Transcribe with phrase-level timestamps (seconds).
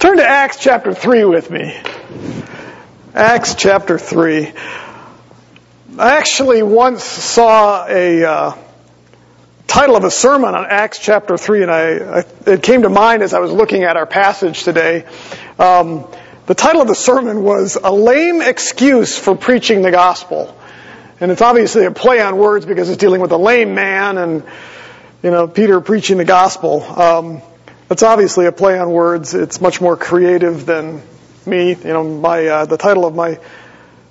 [0.00, 1.78] Turn to Acts chapter 3 with me.
[3.12, 4.50] Acts chapter 3.
[5.98, 8.58] I actually once saw a uh,
[9.66, 13.22] title of a sermon on Acts chapter 3, and I, I, it came to mind
[13.22, 15.04] as I was looking at our passage today.
[15.58, 16.06] Um,
[16.46, 20.58] the title of the sermon was A Lame Excuse for Preaching the Gospel.
[21.20, 24.44] And it's obviously a play on words because it's dealing with a lame man and,
[25.22, 26.82] you know, Peter preaching the gospel.
[26.84, 27.42] Um,
[27.90, 29.34] it's obviously a play on words.
[29.34, 31.02] It's much more creative than
[31.44, 31.74] me.
[31.74, 33.40] You know, my uh, the title of my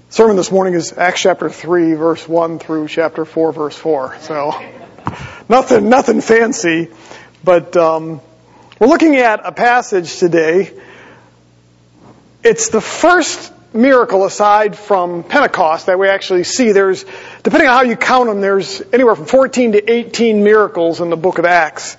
[0.09, 4.17] sermon this morning is Acts chapter three, verse one through chapter four, verse four.
[4.19, 4.51] So
[5.47, 6.89] nothing, nothing fancy,
[7.41, 8.19] but um,
[8.79, 10.77] we're looking at a passage today.
[12.43, 16.71] It's the first miracle aside from Pentecost that we actually see.
[16.71, 17.05] There's,
[17.43, 21.17] depending on how you count them, there's anywhere from 14 to 18 miracles in the
[21.17, 21.95] book of Acts.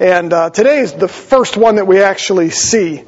[0.00, 3.04] And uh, today is the first one that we actually see.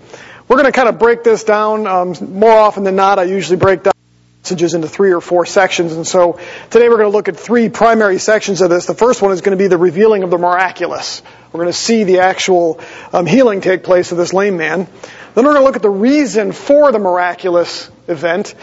[0.47, 1.87] We're going to kind of break this down.
[1.87, 3.95] Um, more often than not, I usually break down
[4.43, 5.95] messages into three or four sections.
[5.95, 8.85] And so today we're going to look at three primary sections of this.
[8.85, 11.23] The first one is going to be the revealing of the miraculous.
[11.51, 12.79] We're going to see the actual
[13.11, 14.87] um, healing take place of this lame man.
[15.35, 18.55] Then we're going to look at the reason for the miraculous event.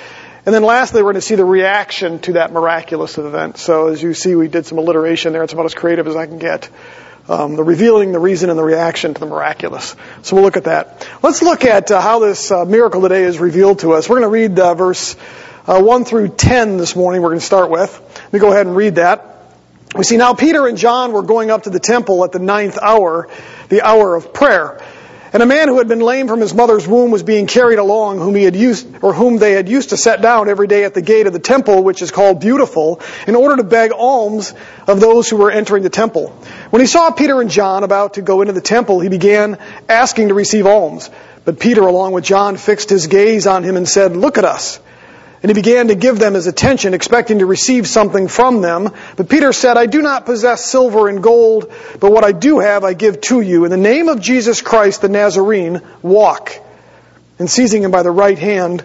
[0.45, 3.57] And then lastly, we're going to see the reaction to that miraculous event.
[3.57, 5.41] So as you see, we did some alliteration there.
[5.41, 6.69] It's about as creative as I can get
[7.29, 9.95] um, the revealing, the reason, and the reaction to the miraculous.
[10.23, 11.07] So we'll look at that.
[11.21, 14.09] Let's look at uh, how this uh, miracle today is revealed to us.
[14.09, 15.15] We're going to read uh, verse
[15.67, 17.21] uh, 1 through 10 this morning.
[17.21, 17.97] We're going to start with.
[18.15, 19.53] Let me go ahead and read that.
[19.95, 22.79] We see now Peter and John were going up to the temple at the ninth
[22.81, 23.29] hour,
[23.69, 24.81] the hour of prayer.
[25.31, 28.17] And a man who had been lame from his mother's womb was being carried along,
[28.17, 30.95] whom he had used, or whom they had used to set down every day at
[30.95, 34.53] the gate of the temple, which is called Beautiful, in order to beg alms
[34.87, 36.29] of those who were entering the temple.
[36.71, 40.29] When he saw Peter and John about to go into the temple, he began asking
[40.29, 41.11] to receive alms.
[41.45, 44.79] But Peter, along with John, fixed his gaze on him and said, Look at us.
[45.41, 48.89] And he began to give them his attention, expecting to receive something from them.
[49.15, 52.83] But Peter said, I do not possess silver and gold, but what I do have
[52.83, 53.63] I give to you.
[53.63, 56.51] In the name of Jesus Christ the Nazarene, walk.
[57.37, 58.83] And seizing him by the right hand,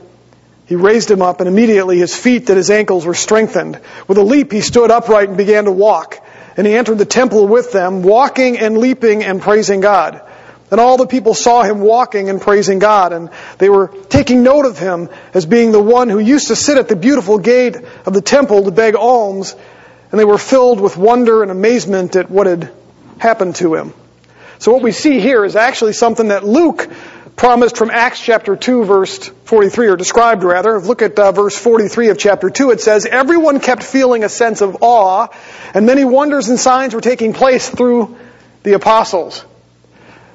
[0.67, 3.81] he raised him up, and immediately his feet and his ankles were strengthened.
[4.07, 6.21] With a leap he stood upright and began to walk.
[6.57, 10.23] And he entered the temple with them, walking and leaping and praising God.
[10.75, 14.67] And all the people saw him walking and praising God, and they were taking note
[14.67, 18.13] of him as being the one who used to sit at the beautiful gate of
[18.13, 19.55] the temple to beg alms,
[20.11, 22.73] and they were filled with wonder and amazement at what had
[23.19, 23.95] happened to him.
[24.59, 26.91] So what we see here is actually something that Luke
[27.37, 30.81] promised from Acts chapter 2 verse 43, or described rather.
[30.81, 32.73] Look at uh, verse 43 of chapter 2.
[32.73, 35.29] It says, Everyone kept feeling a sense of awe,
[35.73, 38.17] and many wonders and signs were taking place through
[38.65, 39.45] the apostles.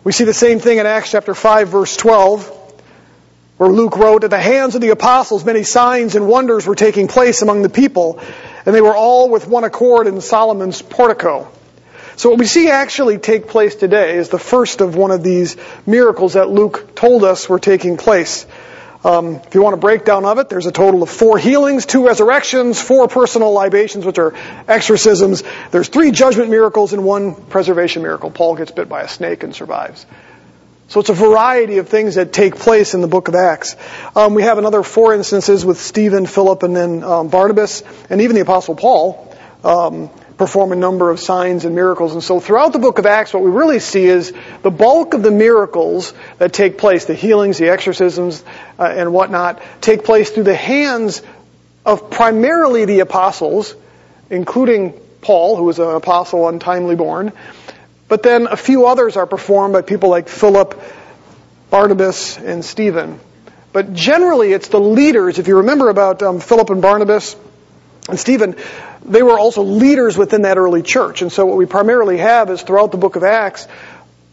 [0.09, 2.49] We see the same thing in Acts chapter 5 verse 12,
[3.57, 7.07] where Luke wrote, At the hands of the apostles many signs and wonders were taking
[7.07, 8.19] place among the people,
[8.65, 11.47] and they were all with one accord in Solomon's portico.
[12.15, 15.57] So what we see actually take place today is the first of one of these
[15.85, 18.47] miracles that Luke told us were taking place.
[19.03, 22.05] Um, if you want a breakdown of it, there's a total of four healings, two
[22.05, 24.33] resurrections, four personal liberations, which are
[24.67, 25.41] exorcisms.
[25.71, 28.29] There's three judgment miracles and one preservation miracle.
[28.29, 30.05] Paul gets bit by a snake and survives.
[30.89, 33.75] So it's a variety of things that take place in the book of Acts.
[34.15, 38.35] Um, we have another four instances with Stephen, Philip, and then um, Barnabas, and even
[38.35, 39.33] the Apostle Paul.
[39.63, 42.13] Um, perform a number of signs and miracles.
[42.13, 44.33] And so throughout the book of Acts, what we really see is
[44.63, 48.41] the bulk of the miracles that take place, the healings, the exorcisms,
[48.79, 51.21] uh, and whatnot, take place through the hands
[51.85, 53.75] of primarily the apostles,
[54.29, 57.33] including Paul, who was an apostle untimely born.
[58.07, 60.81] But then a few others are performed by people like Philip,
[61.69, 63.19] Barnabas, and Stephen.
[63.73, 65.37] But generally, it's the leaders.
[65.37, 67.35] If you remember about um, Philip and Barnabas
[68.09, 68.55] and Stephen,
[69.05, 71.21] they were also leaders within that early church.
[71.21, 73.67] And so what we primarily have is throughout the book of Acts,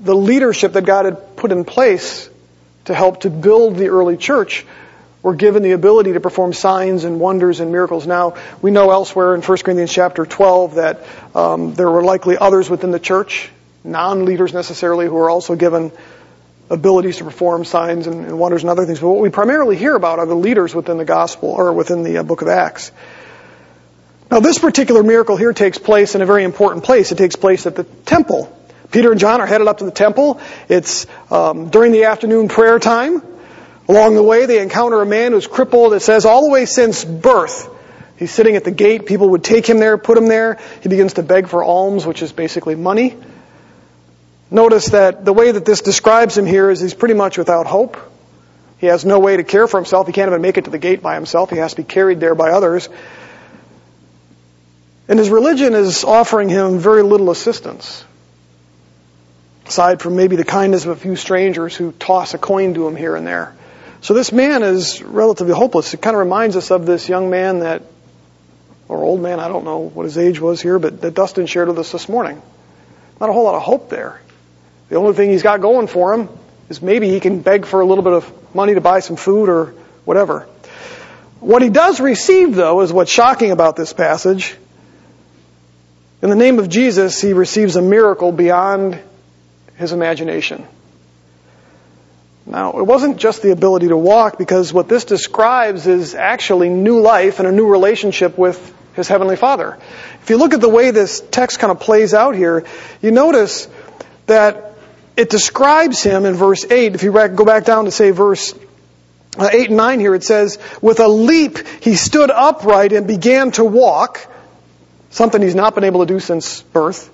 [0.01, 2.29] the leadership that God had put in place
[2.87, 4.67] to help to build the early church
[5.23, 8.07] were given the ability to perform signs and wonders and miracles.
[8.07, 11.05] Now, we know elsewhere in 1 Corinthians chapter 12 that
[11.35, 13.51] um, there were likely others within the church,
[13.83, 15.91] non-leaders necessarily, who were also given
[16.71, 19.01] abilities to perform signs and, and, wonders and other things.
[19.01, 22.19] But what we primarily hear about are the leaders within the gospel or within the
[22.19, 22.93] uh, book of Acts.
[24.31, 27.13] Now, this particular miracle here takes place in a very important place.
[27.13, 28.53] It takes place at the temple.
[28.91, 30.41] Peter and John are headed up to the temple.
[30.69, 33.23] It's um, during the afternoon prayer time.
[33.89, 35.95] Along the way, they encounter a man who's crippled.
[35.95, 37.71] It says all the way since birth.
[38.17, 39.07] He's sitting at the gate.
[39.07, 40.59] People would take him there, put him there.
[40.83, 43.17] He begins to beg for alms, which is basically money.
[44.51, 47.97] Notice that the way that this describes him here is he's pretty much without hope.
[48.79, 50.07] He has no way to care for himself.
[50.07, 51.51] He can't even make it to the gate by himself.
[51.51, 52.89] He has to be carried there by others.
[55.09, 58.05] And his religion is offering him very little assistance.
[59.67, 62.97] Aside from maybe the kindness of a few strangers who toss a coin to him
[62.97, 63.55] here and there.
[64.01, 65.93] So this man is relatively hopeless.
[65.95, 67.83] It kind of reminds us of this young man that,
[68.89, 71.69] or old man, I don't know what his age was here, but that Dustin shared
[71.69, 72.41] with us this morning.
[73.21, 74.21] Not a whole lot of hope there.
[74.89, 76.29] The only thing he's got going for him
[76.69, 79.49] is maybe he can beg for a little bit of money to buy some food
[79.49, 79.75] or
[80.05, 80.49] whatever.
[81.41, 84.57] What he does receive, though, is what's shocking about this passage.
[86.23, 88.99] In the name of Jesus, he receives a miracle beyond
[89.77, 90.67] his imagination.
[92.47, 97.01] Now, it wasn't just the ability to walk, because what this describes is actually new
[97.01, 99.77] life and a new relationship with his Heavenly Father.
[100.23, 102.65] If you look at the way this text kind of plays out here,
[103.03, 103.69] you notice
[104.25, 104.73] that
[105.17, 106.95] it describes him in verse 8.
[106.95, 108.55] If you go back down to say verse
[109.37, 113.51] uh, 8 and 9 here, it says, With a leap he stood upright and began
[113.53, 114.27] to walk,
[115.11, 117.13] something he's not been able to do since birth.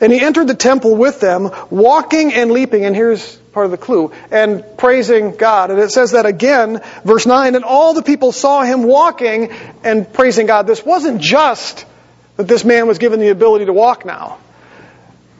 [0.00, 3.78] And he entered the temple with them, walking and leaping, and here's part of the
[3.78, 5.70] clue, and praising God.
[5.70, 9.52] And it says that again, verse 9, and all the people saw him walking
[9.84, 10.66] and praising God.
[10.66, 11.84] This wasn't just
[12.36, 14.38] that this man was given the ability to walk now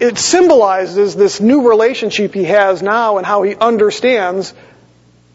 [0.02, 4.52] it symbolizes this new relationship he has now and how he understands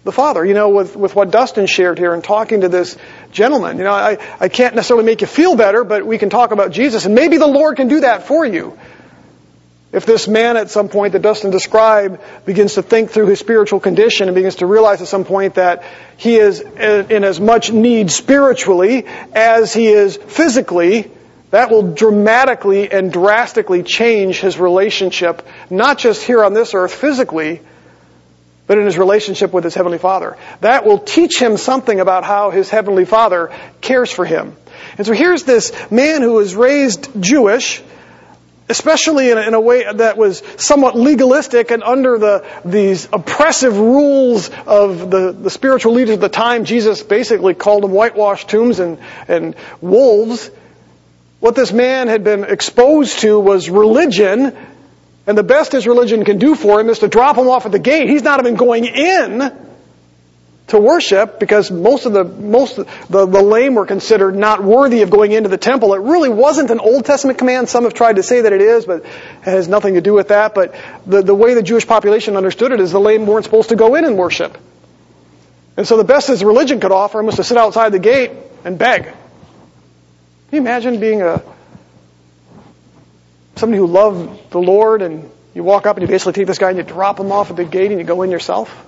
[0.03, 0.43] the Father.
[0.43, 2.97] You know, with, with what Dustin shared here and talking to this
[3.37, 6.51] gentleman, you know, I, I can't necessarily make you feel better, but we can talk
[6.51, 8.77] about Jesus, and maybe the Lord can do that for you.
[9.93, 13.79] If this man at some point that Dustin described begins to think through his spiritual
[13.79, 15.83] condition and begins to realize at some point that
[16.17, 21.09] he is in as much need spiritually as he is physically,
[21.51, 27.61] that will dramatically and drastically change his relationship, not just here on this earth physically,
[28.67, 30.37] but in his relationship with his Heavenly Father.
[30.59, 34.55] That will teach him something about how his Heavenly Father cares for him.
[34.97, 37.81] And so here's this man who was raised Jewish,
[38.69, 43.77] especially in a, in a, way that was somewhat legalistic and under the, these oppressive
[43.77, 46.65] rules of the, the spiritual leaders of the time.
[46.65, 48.99] Jesus basically called them whitewashed tombs and,
[49.29, 50.51] and wolves.
[51.39, 54.57] What this man had been exposed to was religion,
[55.27, 57.73] and the best his religion can do for him is to drop him off at
[57.73, 58.09] the gate.
[58.09, 59.67] He's not even going in
[60.67, 65.09] to worship because most of the most the, the lame were considered not worthy of
[65.09, 65.93] going into the temple.
[65.93, 67.67] It really wasn't an Old Testament command.
[67.67, 69.11] Some have tried to say that it is, but it
[69.43, 70.55] has nothing to do with that.
[70.55, 70.75] But
[71.05, 73.95] the, the way the Jewish population understood it is the lame weren't supposed to go
[73.95, 74.57] in and worship.
[75.75, 78.31] And so the best his religion could offer him was to sit outside the gate
[78.63, 79.03] and beg.
[79.03, 79.13] Can
[80.51, 81.43] you imagine being a
[83.57, 86.69] somebody who loved the Lord and you walk up and you basically take this guy
[86.69, 88.85] and you drop him off at the gate and you go in yourself?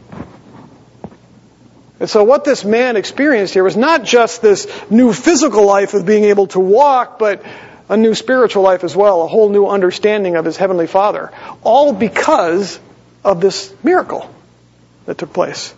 [2.00, 6.06] And so what this man experienced here was not just this new physical life of
[6.06, 7.44] being able to walk, but
[7.89, 11.31] a new spiritual life as well, a whole new understanding of his heavenly father.
[11.63, 12.80] All because
[13.24, 14.33] of this miracle
[15.06, 15.74] that took place.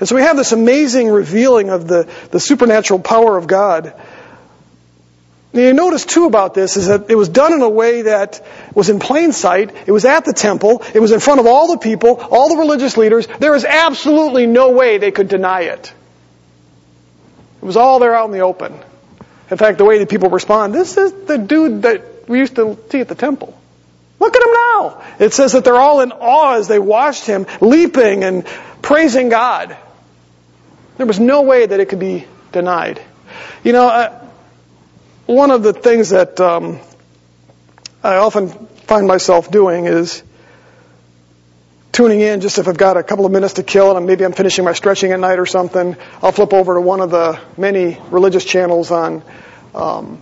[0.00, 3.94] And so we have this amazing revealing of the, the supernatural power of God
[5.54, 8.90] you notice too about this is that it was done in a way that was
[8.90, 9.74] in plain sight.
[9.86, 10.82] It was at the temple.
[10.94, 13.26] It was in front of all the people, all the religious leaders.
[13.26, 15.92] There is absolutely no way they could deny it.
[17.62, 18.78] It was all there out in the open.
[19.50, 22.76] In fact, the way that people respond, this is the dude that we used to
[22.90, 23.58] see at the temple.
[24.18, 25.02] Look at him now.
[25.18, 28.46] It says that they're all in awe as they watched him leaping and
[28.82, 29.76] praising God.
[30.96, 33.00] There was no way that it could be denied.
[33.62, 34.23] You know, uh,
[35.26, 36.80] one of the things that um,
[38.02, 38.48] I often
[38.86, 40.22] find myself doing is
[41.92, 44.32] tuning in just if I've got a couple of minutes to kill and maybe I'm
[44.32, 45.96] finishing my stretching at night or something.
[46.22, 49.22] I'll flip over to one of the many religious channels on
[49.74, 50.20] um,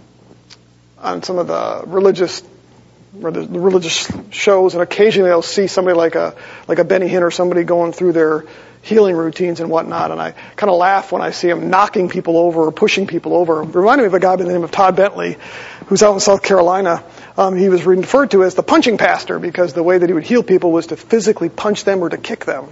[0.98, 2.42] on some of the religious
[3.14, 6.34] the religious shows, and occasionally I'll see somebody like a
[6.66, 8.44] like a Benny Hinn or somebody going through their
[8.80, 12.36] healing routines and whatnot, and I kind of laugh when I see him knocking people
[12.36, 13.62] over or pushing people over.
[13.62, 15.36] It reminded me of a guy by the name of Todd Bentley,
[15.86, 17.04] who's out in South Carolina.
[17.36, 20.24] Um, he was referred to as the punching pastor because the way that he would
[20.24, 22.66] heal people was to physically punch them or to kick them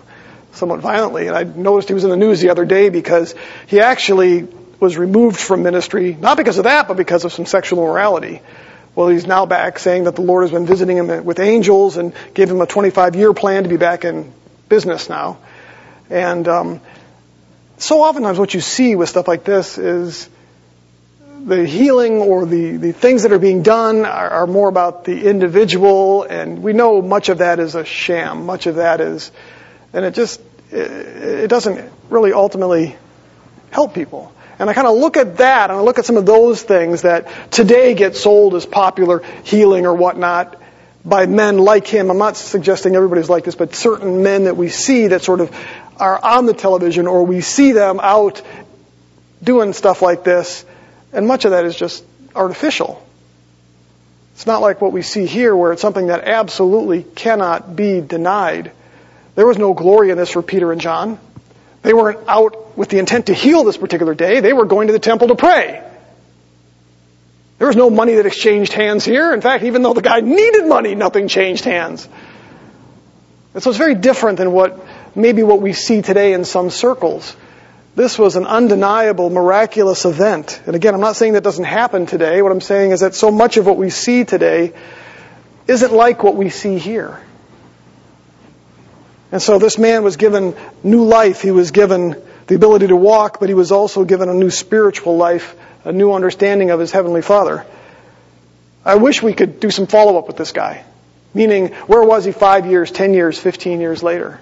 [0.52, 1.28] somewhat violently.
[1.28, 3.34] And I noticed he was in the news the other day because
[3.68, 4.48] he actually
[4.80, 8.40] was removed from ministry, not because of that, but because of some sexual immorality.
[9.00, 12.12] Well, he's now back saying that the Lord has been visiting him with angels and
[12.34, 14.30] gave him a 25 year plan to be back in
[14.68, 15.38] business now.
[16.10, 16.80] And um,
[17.78, 20.28] so oftentimes what you see with stuff like this is
[21.46, 25.30] the healing or the, the things that are being done are, are more about the
[25.30, 28.44] individual, and we know much of that is a sham.
[28.44, 29.32] Much of that is,
[29.94, 30.90] and it just, it,
[31.44, 32.96] it doesn't really ultimately
[33.70, 34.30] help people.
[34.60, 37.02] And I kind of look at that and I look at some of those things
[37.02, 40.60] that today get sold as popular healing or whatnot
[41.02, 42.10] by men like him.
[42.10, 45.50] I'm not suggesting everybody's like this, but certain men that we see that sort of
[45.96, 48.42] are on the television or we see them out
[49.42, 50.66] doing stuff like this,
[51.14, 53.02] and much of that is just artificial.
[54.34, 58.72] It's not like what we see here where it's something that absolutely cannot be denied.
[59.36, 61.18] There was no glory in this for Peter and John.
[61.82, 64.40] They weren't out with the intent to heal this particular day.
[64.40, 65.82] They were going to the temple to pray.
[67.58, 69.34] There was no money that exchanged hands here.
[69.34, 72.08] In fact, even though the guy needed money, nothing changed hands.
[73.52, 77.36] And so it's very different than what maybe what we see today in some circles.
[77.96, 80.62] This was an undeniable, miraculous event.
[80.66, 82.40] And again, I'm not saying that doesn't happen today.
[82.40, 84.72] What I'm saying is that so much of what we see today
[85.66, 87.20] isn't like what we see here.
[89.32, 91.42] And so this man was given new life.
[91.42, 95.16] He was given the ability to walk, but he was also given a new spiritual
[95.16, 97.64] life, a new understanding of his heavenly father.
[98.84, 100.84] I wish we could do some follow up with this guy.
[101.32, 104.40] Meaning, where was he five years, ten years, fifteen years later?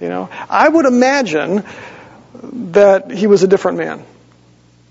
[0.00, 1.64] You know, I would imagine
[2.72, 4.04] that he was a different man,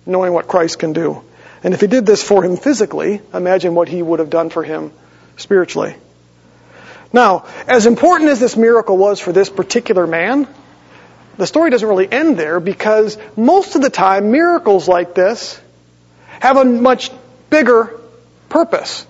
[0.06, 1.24] knowing what Christ can do.
[1.64, 4.64] And if he did this for him physically, imagine what he would have done for
[4.64, 4.92] him
[5.38, 5.96] spiritually.
[7.12, 10.48] Now, as important as this miracle was for this particular man,
[11.38, 15.60] the story doesn't really end there because most of the time miracles like this
[16.40, 17.12] have a much
[17.50, 18.00] bigger
[18.50, 19.06] purpose.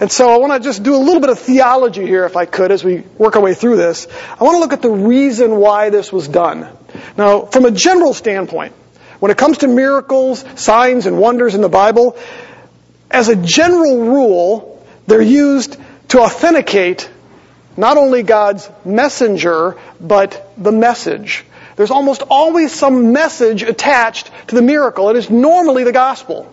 [0.00, 2.44] And so I want to just do a little bit of theology here, if I
[2.44, 4.06] could, as we work our way through this.
[4.40, 6.68] I want to look at the reason why this was done.
[7.16, 8.74] Now, from a general standpoint,
[9.18, 12.16] when it comes to miracles, signs, and wonders in the Bible,
[13.10, 15.76] as a general rule, they're used
[16.08, 17.10] to authenticate
[17.78, 21.44] not only God's messenger, but the message.
[21.76, 25.10] There's almost always some message attached to the miracle.
[25.10, 26.52] It is normally the gospel.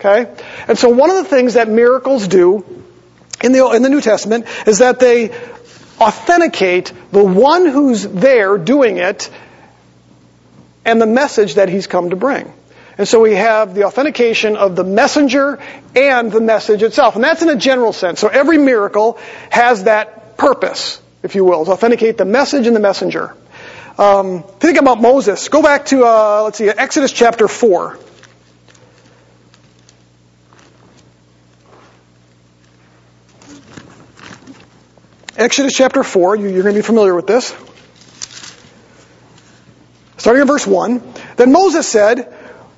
[0.00, 0.34] Okay?
[0.66, 2.64] And so one of the things that miracles do
[3.44, 5.30] in the, in the New Testament is that they
[6.00, 9.28] authenticate the one who's there doing it
[10.86, 12.50] and the message that he's come to bring.
[12.96, 15.58] And so we have the authentication of the messenger
[15.94, 17.16] and the message itself.
[17.16, 18.18] And that's in a general sense.
[18.18, 19.18] So every miracle
[19.50, 23.36] has that purpose, if you will, to authenticate the message and the messenger.
[23.98, 25.48] Um, think about Moses.
[25.48, 27.98] Go back to, uh, let's see, Exodus chapter 4.
[35.36, 37.54] Exodus chapter 4, you're going to be familiar with this.
[40.16, 41.00] Starting in verse 1.
[41.36, 42.24] Then Moses said,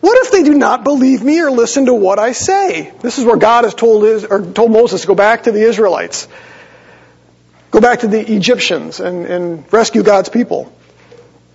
[0.01, 2.93] What if they do not believe me or listen to what I say?
[3.01, 5.63] This is where God has told, his, or told Moses to go back to the
[5.63, 6.29] Israelites.
[7.71, 10.73] Go back to the Egyptians and, and rescue God's people.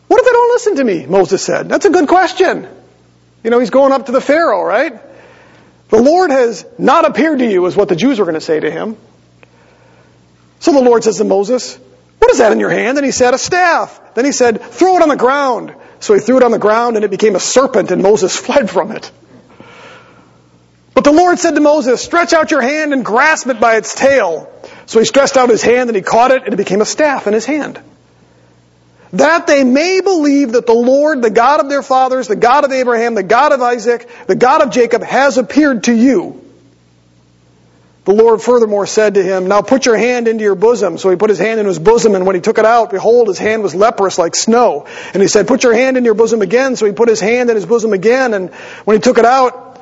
[0.08, 1.06] What if they don't listen to me?
[1.06, 1.68] Moses said.
[1.68, 2.68] That's a good question.
[3.44, 5.00] You know, he's going up to the Pharaoh, right?
[5.90, 8.60] The Lord has not appeared to you, is what the Jews were going to say
[8.60, 8.98] to him.
[10.60, 11.78] So the Lord says to Moses,
[12.20, 12.98] What is that in your hand?
[12.98, 14.00] And he said, A staff.
[14.16, 15.76] Then he said, Throw it on the ground.
[16.00, 18.70] So he threw it on the ground and it became a serpent and Moses fled
[18.70, 19.12] from it.
[20.94, 23.94] But the Lord said to Moses, Stretch out your hand and grasp it by its
[23.94, 24.52] tail.
[24.86, 27.28] So he stretched out his hand and he caught it and it became a staff
[27.28, 27.80] in his hand.
[29.14, 32.72] That they may believe that the Lord, the God of their fathers, the God of
[32.72, 36.42] Abraham, the God of Isaac, the God of Jacob has appeared to you.
[38.06, 41.00] The Lord furthermore said to him, Now put your hand into your bosom.
[41.00, 43.28] So he put his hand in his bosom, and when he took it out, behold,
[43.28, 44.86] his hand was leprous like snow.
[45.14, 46.76] And he said, Put your hand in your bosom again.
[46.76, 48.54] So he put his hand in his bosom again, and
[48.86, 49.82] when he took it out,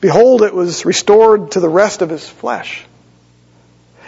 [0.00, 2.84] behold, it was restored to the rest of his flesh.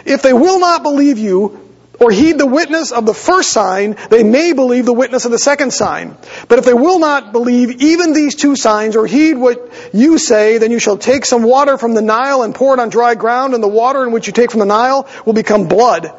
[0.07, 1.67] If they will not believe you,
[1.99, 5.39] or heed the witness of the first sign, they may believe the witness of the
[5.39, 6.15] second sign.
[6.47, 10.59] But if they will not believe even these two signs, or heed what you say,
[10.59, 13.53] then you shall take some water from the Nile and pour it on dry ground,
[13.53, 16.11] and the water in which you take from the Nile will become blood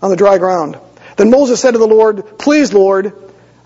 [0.00, 0.78] on the dry ground.
[1.16, 3.12] Then Moses said to the Lord, Please, Lord,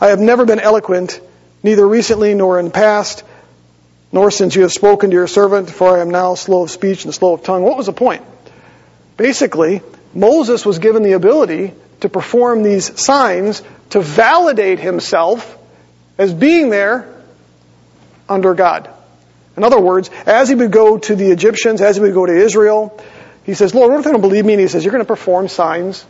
[0.00, 1.20] I have never been eloquent,
[1.62, 3.22] neither recently nor in the past,
[4.10, 7.04] nor since you have spoken to your servant, for I am now slow of speech
[7.04, 7.62] and slow of tongue.
[7.62, 8.24] What was the point?
[9.16, 9.82] Basically,
[10.14, 15.58] Moses was given the ability to perform these signs to validate himself
[16.18, 17.12] as being there
[18.28, 18.88] under God.
[19.56, 22.36] In other words, as he would go to the Egyptians, as he would go to
[22.36, 23.00] Israel,
[23.44, 24.54] he says, Lord, what if they don't believe me?
[24.54, 26.04] And he says, You're going to perform signs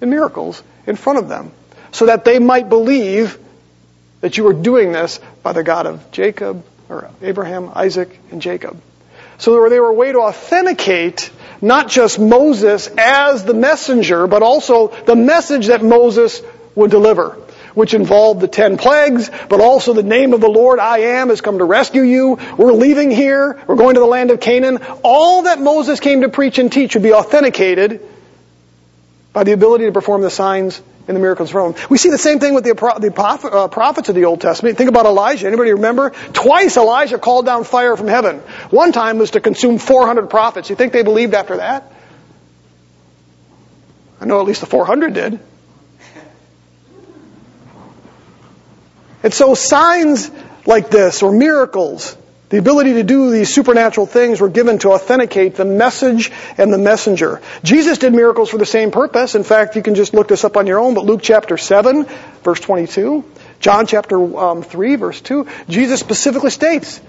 [0.00, 1.52] and miracles in front of them
[1.92, 3.38] so that they might believe
[4.20, 8.80] that you are doing this by the God of Jacob, or Abraham, Isaac, and Jacob.
[9.38, 14.88] So they were a way to authenticate not just Moses as the messenger, but also
[14.88, 16.42] the message that Moses
[16.74, 17.30] would deliver,
[17.74, 21.40] which involved the ten plagues, but also the name of the Lord I am has
[21.40, 22.38] come to rescue you.
[22.56, 23.60] We're leaving here.
[23.66, 24.78] We're going to the land of Canaan.
[25.02, 28.00] All that Moses came to preach and teach would be authenticated
[29.32, 31.86] by the ability to perform the signs and the miracles from him.
[31.88, 34.76] We see the same thing with the, the uh, prophets of the Old Testament.
[34.76, 35.46] Think about Elijah.
[35.46, 36.10] Anybody remember?
[36.10, 38.40] Twice Elijah called down fire from heaven.
[38.70, 40.68] One time was to consume 400 prophets.
[40.68, 41.90] You think they believed after that?
[44.20, 45.40] I know at least the 400 did.
[49.22, 50.30] And so signs
[50.66, 52.16] like this, or miracles,
[52.50, 56.78] the ability to do these supernatural things were given to authenticate the message and the
[56.78, 57.42] messenger.
[57.62, 59.34] Jesus did miracles for the same purpose.
[59.34, 62.06] In fact, you can just look this up on your own, but Luke chapter 7,
[62.42, 63.24] verse 22,
[63.60, 67.00] John chapter um, 3, verse 2, Jesus specifically states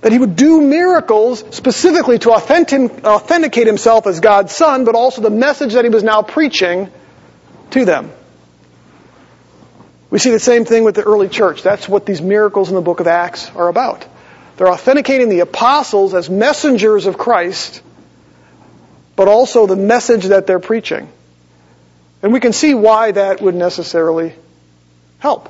[0.00, 5.30] that he would do miracles specifically to authenticate himself as God's son, but also the
[5.30, 6.90] message that he was now preaching
[7.70, 8.10] to them.
[10.10, 11.62] We see the same thing with the early church.
[11.62, 14.06] That's what these miracles in the book of Acts are about.
[14.56, 17.82] They're authenticating the apostles as messengers of Christ,
[19.16, 21.08] but also the message that they're preaching.
[22.22, 24.32] And we can see why that would necessarily
[25.18, 25.48] help.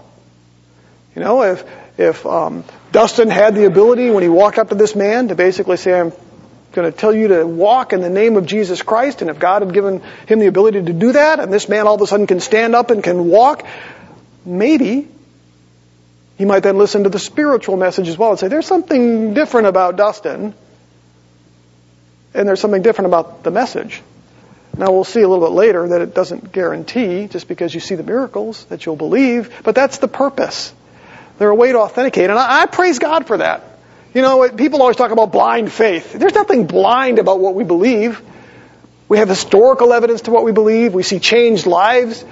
[1.14, 1.64] You know, if,
[1.98, 5.76] if um, Dustin had the ability when he walked up to this man to basically
[5.76, 6.12] say, I'm
[6.72, 9.62] going to tell you to walk in the name of Jesus Christ, and if God
[9.62, 12.26] had given him the ability to do that, and this man all of a sudden
[12.26, 13.64] can stand up and can walk,
[14.44, 15.08] maybe
[16.36, 19.68] he might then listen to the spiritual message as well and say, there's something different
[19.68, 20.54] about Dustin,
[22.34, 24.02] and there's something different about the message.
[24.76, 27.94] Now we'll see a little bit later that it doesn't guarantee just because you see
[27.94, 30.74] the miracles that you'll believe, but that's the purpose.
[31.38, 33.62] They're a way to authenticate, and I, I praise God for that.
[34.12, 36.12] You know, people always talk about blind faith.
[36.12, 38.20] There's nothing blind about what we believe.
[39.08, 40.94] We have historical evidence to what we believe.
[40.94, 42.24] We see changed lives.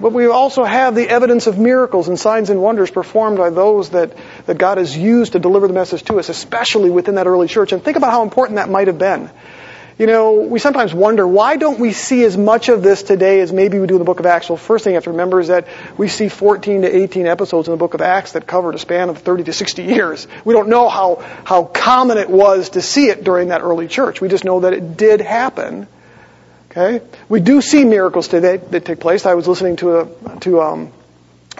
[0.00, 3.90] But we also have the evidence of miracles and signs and wonders performed by those
[3.90, 7.48] that, that God has used to deliver the message to us, especially within that early
[7.48, 7.72] church.
[7.72, 9.30] And think about how important that might have been.
[9.98, 13.52] You know, we sometimes wonder, why don't we see as much of this today as
[13.52, 14.48] maybe we do in the book of Acts?
[14.48, 17.68] Well, first thing you have to remember is that we see 14 to 18 episodes
[17.68, 20.26] in the book of Acts that covered a span of 30 to 60 years.
[20.44, 24.20] We don't know how, how common it was to see it during that early church.
[24.20, 25.86] We just know that it did happen.
[26.72, 27.04] Okay?
[27.28, 29.26] We do see miracles today that take place.
[29.26, 30.92] I was listening to a, to um,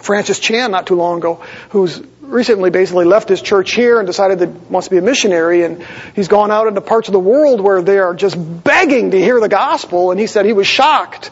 [0.01, 4.39] Francis Chan not too long ago, who's recently basically left his church here and decided
[4.39, 7.19] that he wants to be a missionary, and he's gone out into parts of the
[7.19, 10.65] world where they are just begging to hear the gospel, and he said he was
[10.65, 11.29] shocked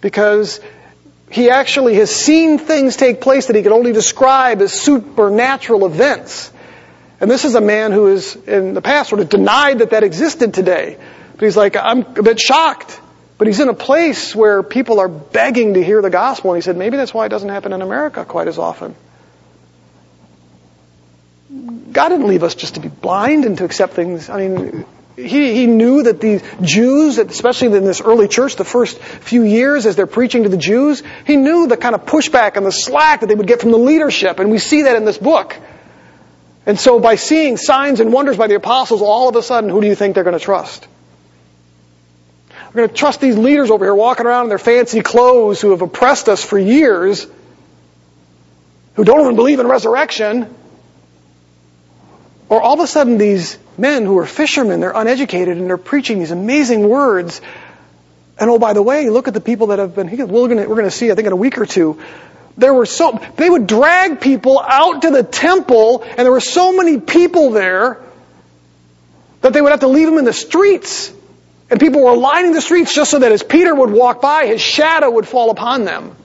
[0.00, 0.58] because
[1.30, 6.50] he actually has seen things take place that he could only describe as supernatural events.
[7.20, 10.02] And this is a man who has, in the past, sort of denied that that
[10.02, 10.96] existed today.
[11.32, 13.00] But he's like, I'm a bit shocked.
[13.38, 16.62] But he's in a place where people are begging to hear the gospel, and he
[16.62, 18.96] said maybe that's why it doesn't happen in America quite as often.
[21.92, 24.28] God didn't leave us just to be blind and to accept things.
[24.28, 24.84] I mean,
[25.16, 29.86] he, he knew that the Jews, especially in this early church, the first few years
[29.86, 33.20] as they're preaching to the Jews, he knew the kind of pushback and the slack
[33.20, 35.56] that they would get from the leadership, and we see that in this book.
[36.66, 39.80] And so by seeing signs and wonders by the apostles, all of a sudden, who
[39.80, 40.86] do you think they're going to trust?
[42.78, 45.82] Going to trust these leaders over here walking around in their fancy clothes who have
[45.82, 47.26] oppressed us for years,
[48.94, 50.54] who don't even believe in resurrection.
[52.48, 56.20] Or all of a sudden these men who are fishermen, they're uneducated and they're preaching
[56.20, 57.40] these amazing words.
[58.38, 60.68] And oh, by the way, look at the people that have been, we're going to,
[60.68, 62.00] we're going to see, I think in a week or two,
[62.56, 66.76] there were so, they would drag people out to the temple and there were so
[66.76, 68.00] many people there
[69.40, 71.12] that they would have to leave them in the streets.
[71.70, 74.60] And people were lining the streets just so that as Peter would walk by, his
[74.60, 76.16] shadow would fall upon them.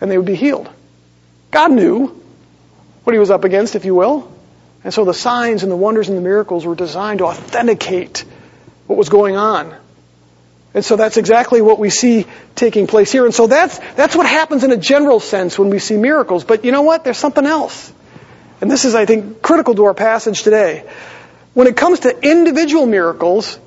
[0.00, 0.70] And they would be healed.
[1.50, 2.20] God knew
[3.04, 4.32] what he was up against, if you will.
[4.84, 8.24] And so the signs and the wonders and the miracles were designed to authenticate
[8.86, 9.74] what was going on.
[10.72, 13.24] And so that's exactly what we see taking place here.
[13.24, 16.44] And so that's, that's what happens in a general sense when we see miracles.
[16.44, 17.02] But you know what?
[17.02, 17.92] There's something else.
[18.60, 20.88] And this is, I think, critical to our passage today.
[21.54, 23.58] When it comes to individual miracles,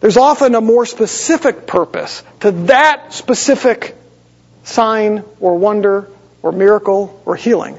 [0.00, 3.94] there's often a more specific purpose to that specific
[4.64, 6.08] sign or wonder
[6.42, 7.78] or miracle or healing.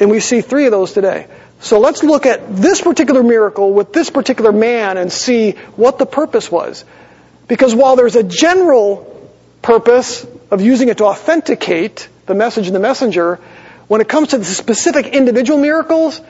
[0.00, 1.28] And we see three of those today.
[1.60, 6.06] So let's look at this particular miracle with this particular man and see what the
[6.06, 6.84] purpose was.
[7.46, 9.30] Because while there's a general
[9.62, 13.36] purpose of using it to authenticate the message and the messenger,
[13.86, 16.20] when it comes to the specific individual miracles,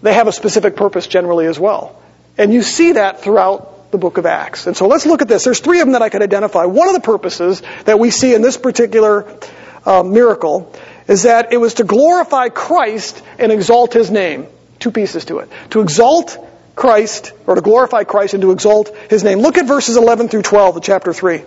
[0.00, 2.00] they have a specific purpose generally as well.
[2.38, 4.66] And you see that throughout the book of Acts.
[4.66, 5.44] And so let's look at this.
[5.44, 6.64] There's three of them that I could identify.
[6.64, 9.38] One of the purposes that we see in this particular
[9.84, 10.72] uh, miracle
[11.08, 14.46] is that it was to glorify Christ and exalt his name.
[14.78, 15.50] Two pieces to it.
[15.70, 16.38] To exalt
[16.74, 19.40] Christ, or to glorify Christ and to exalt his name.
[19.40, 21.44] Look at verses 11 through 12 of chapter 3.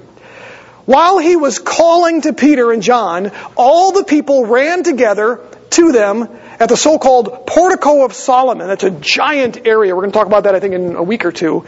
[0.85, 6.29] While he was calling to Peter and John, all the people ran together to them
[6.59, 8.67] at the so-called Portico of Solomon.
[8.67, 9.95] That's a giant area.
[9.95, 11.65] We're going to talk about that, I think, in a week or two.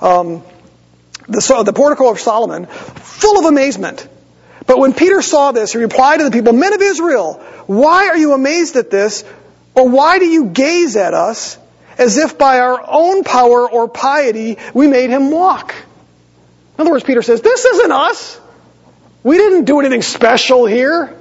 [0.00, 0.42] Um,
[1.28, 4.08] the, so, the Portico of Solomon, full of amazement.
[4.66, 7.34] But when Peter saw this, he replied to the people, Men of Israel,
[7.66, 9.24] why are you amazed at this?
[9.74, 11.58] Or why do you gaze at us
[11.96, 15.74] as if by our own power or piety we made him walk?
[16.76, 18.40] In other words, Peter says, This isn't us.
[19.22, 21.17] We didn't do anything special here.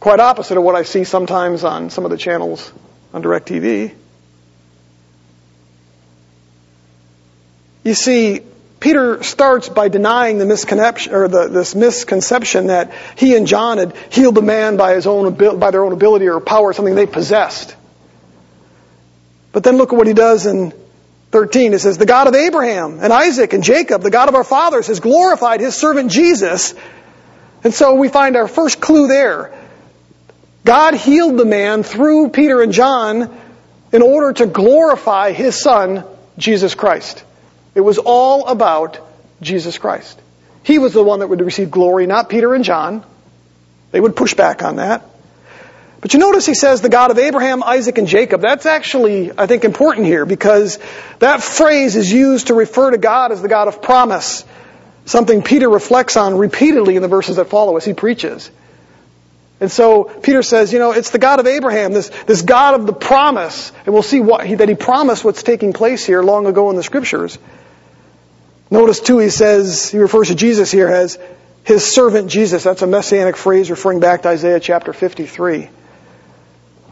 [0.00, 2.72] Quite opposite of what I see sometimes on some of the channels
[3.12, 3.94] on DirecTV.
[7.82, 8.42] You see,
[8.80, 13.96] Peter starts by denying the misconception, or the, this misconception that he and John had
[14.10, 17.74] healed a man by his own by their own ability or power, something they possessed.
[19.50, 20.72] But then look at what he does in
[21.32, 21.74] 13.
[21.74, 24.86] It says, "The God of Abraham and Isaac and Jacob, the God of our fathers,
[24.86, 26.74] has glorified His servant Jesus."
[27.64, 29.50] And so we find our first clue there.
[30.68, 33.34] God healed the man through Peter and John
[33.90, 36.04] in order to glorify His Son,
[36.36, 37.24] Jesus Christ.
[37.74, 38.98] It was all about
[39.40, 40.20] Jesus Christ.
[40.64, 43.02] He was the one that would receive glory, not Peter and John.
[43.92, 45.06] They would push back on that.
[46.02, 48.42] But you notice he says the God of Abraham, Isaac, and Jacob.
[48.42, 50.78] That's actually, I think, important here because
[51.18, 54.44] that phrase is used to refer to God as the God of promise.
[55.06, 58.50] Something Peter reflects on repeatedly in the verses that follow as he preaches.
[59.60, 62.86] And so Peter says, you know, it's the God of Abraham, this, this God of
[62.86, 63.72] the promise.
[63.84, 66.76] And we'll see what he, that he promised what's taking place here long ago in
[66.76, 67.38] the scriptures.
[68.70, 71.18] Notice too, he says, he refers to Jesus here as
[71.64, 72.62] his servant Jesus.
[72.64, 75.70] That's a messianic phrase referring back to Isaiah chapter 53.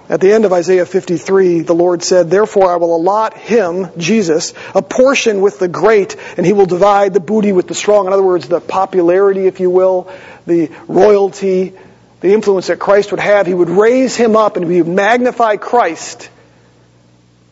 [0.09, 4.55] At the end of Isaiah 53, the Lord said, Therefore I will allot him, Jesus,
[4.75, 8.07] a portion with the great, and he will divide the booty with the strong.
[8.07, 10.09] In other words, the popularity, if you will,
[10.47, 11.75] the royalty,
[12.21, 13.47] the influence that Christ would have.
[13.47, 16.31] He would raise him up and he would magnify Christ.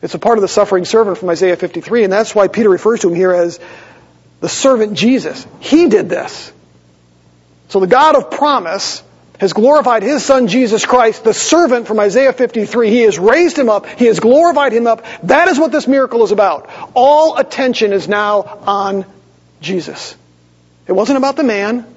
[0.02, 3.00] It's a part of the suffering servant from Isaiah 53, and that's why Peter refers
[3.00, 3.58] to him here as
[4.40, 5.46] the servant Jesus.
[5.60, 6.52] He did this.
[7.68, 9.02] So the God of promise
[9.40, 12.90] has glorified his son Jesus Christ, the servant from Isaiah 53.
[12.90, 13.86] He has raised him up.
[13.86, 15.04] He has glorified him up.
[15.24, 16.70] That is what this miracle is about.
[16.94, 19.06] All attention is now on
[19.60, 20.14] Jesus.
[20.86, 21.93] It wasn't about the man.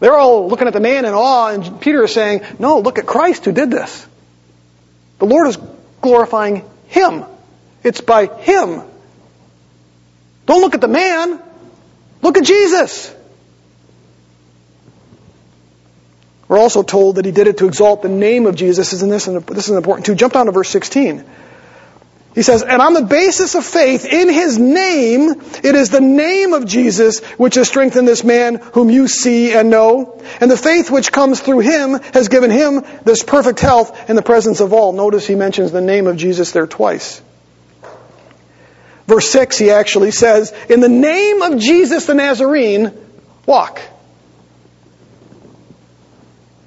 [0.00, 3.06] They're all looking at the man in awe, and Peter is saying, No, look at
[3.06, 4.06] Christ who did this.
[5.18, 5.58] The Lord is
[6.00, 7.24] glorifying him.
[7.84, 8.82] It's by him.
[10.46, 11.40] Don't look at the man.
[12.22, 13.14] Look at Jesus.
[16.48, 18.92] We're also told that he did it to exalt the name of Jesus.
[18.92, 20.16] Isn't this, this is important too?
[20.16, 21.24] Jump down to verse 16.
[22.34, 25.30] He says, and on the basis of faith in his name,
[25.64, 29.68] it is the name of Jesus which has strengthened this man whom you see and
[29.68, 30.22] know.
[30.40, 34.22] And the faith which comes through him has given him this perfect health in the
[34.22, 34.92] presence of all.
[34.92, 37.20] Notice he mentions the name of Jesus there twice.
[39.08, 42.92] Verse 6, he actually says, In the name of Jesus the Nazarene,
[43.44, 43.80] walk.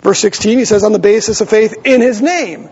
[0.01, 2.67] Verse 16, he says, On the basis of faith in his name.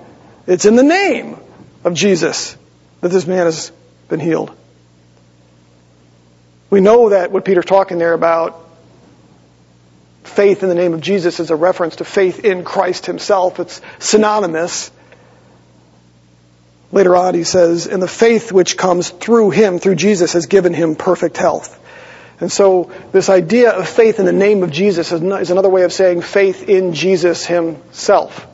[0.46, 1.38] It's in the name
[1.86, 2.58] of Jesus
[3.02, 3.72] that this man has
[4.08, 4.56] been healed.
[6.70, 8.70] We know that what Peter's talking there about
[10.24, 13.60] faith in the name of Jesus is a reference to faith in Christ himself.
[13.60, 14.92] It's synonymous.
[16.92, 20.74] Later on, he says, and the faith which comes through him, through Jesus, has given
[20.74, 21.78] him perfect health.
[22.40, 25.94] And so, this idea of faith in the name of Jesus is another way of
[25.94, 28.48] saying faith in Jesus himself.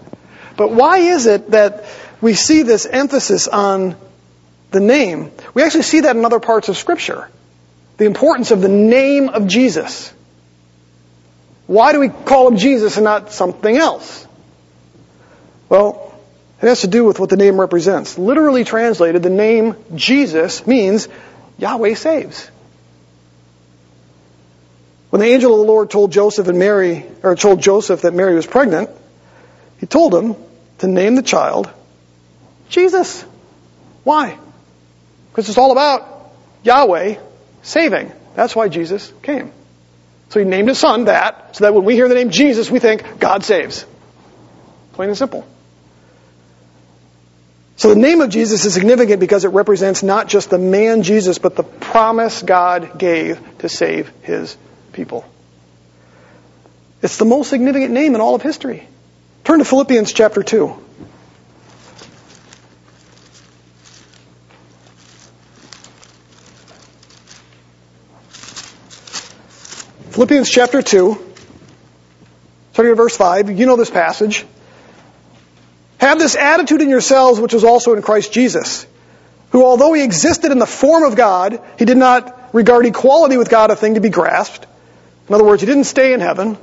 [0.58, 1.86] But why is it that
[2.20, 3.96] we see this emphasis on
[4.72, 5.32] the name?
[5.54, 7.30] We actually see that in other parts of Scripture.
[7.98, 10.14] The importance of the name of Jesus.
[11.66, 14.26] Why do we call him Jesus and not something else?
[15.70, 16.14] Well,
[16.62, 18.18] it has to do with what the name represents.
[18.18, 21.08] Literally translated, the name Jesus means
[21.58, 22.50] Yahweh saves.
[25.10, 28.36] When the angel of the Lord told Joseph and Mary, or told Joseph that Mary
[28.36, 28.90] was pregnant,
[29.80, 30.36] he told him
[30.80, 31.70] to name the child
[32.70, 33.24] Jesus.
[34.04, 34.38] Why?
[35.38, 36.32] Because it's all about
[36.64, 37.18] Yahweh
[37.62, 38.12] saving.
[38.34, 39.52] That's why Jesus came.
[40.30, 42.80] So he named his son that, so that when we hear the name Jesus, we
[42.80, 43.86] think God saves.
[44.94, 45.46] Plain and simple.
[47.76, 51.38] So the name of Jesus is significant because it represents not just the man Jesus,
[51.38, 54.58] but the promise God gave to save his
[54.92, 55.24] people.
[57.04, 58.88] It's the most significant name in all of history.
[59.44, 60.87] Turn to Philippians chapter 2.
[70.18, 71.16] Philippians chapter 2,
[72.72, 73.52] starting at verse 5.
[73.52, 74.48] You know this passage.
[76.00, 78.88] Have this attitude in yourselves, which was also in Christ Jesus,
[79.52, 83.52] who, although he existed in the form of God, he did not regard equality with
[83.52, 84.66] God a thing to be grasped.
[85.30, 86.58] In other words, he didn't stay in heaven,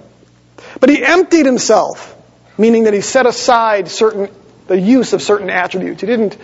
[0.80, 2.12] but he emptied himself,
[2.58, 4.30] meaning that he set aside certain,
[4.66, 6.00] the use of certain attributes.
[6.00, 6.36] He didn't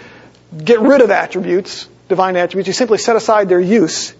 [0.56, 2.68] get rid of attributes, divine attributes.
[2.68, 4.14] He simply set aside their use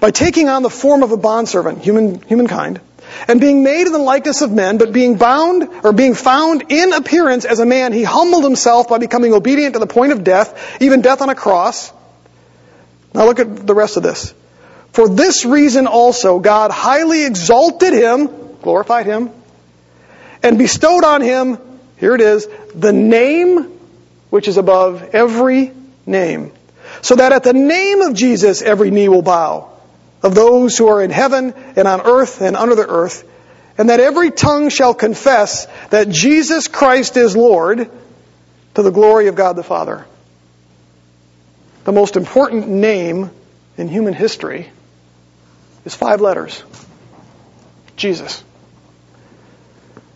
[0.00, 2.80] by taking on the form of a bondservant, human, humankind,
[3.28, 6.92] and being made in the likeness of men, but being bound or being found in
[6.92, 10.80] appearance as a man, he humbled himself by becoming obedient to the point of death,
[10.80, 11.92] even death on a cross.
[13.12, 14.34] Now look at the rest of this.
[14.92, 18.28] For this reason also God highly exalted him,
[18.62, 19.30] glorified him,
[20.42, 21.58] and bestowed on him,
[21.98, 23.78] here it is, the name
[24.30, 25.72] which is above every
[26.06, 26.52] name.
[27.02, 29.69] So that at the name of Jesus every knee will bow
[30.22, 33.28] of those who are in heaven and on earth and under the earth,
[33.78, 37.90] and that every tongue shall confess that Jesus Christ is Lord
[38.74, 40.06] to the glory of God the Father.
[41.84, 43.30] The most important name
[43.76, 44.70] in human history
[45.84, 46.62] is five letters.
[47.96, 48.44] Jesus.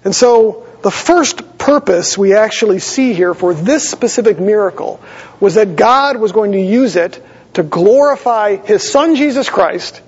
[0.05, 5.01] And so the first purpose we actually see here for this specific miracle
[5.41, 10.01] was that God was going to use it to glorify His Son Jesus Christ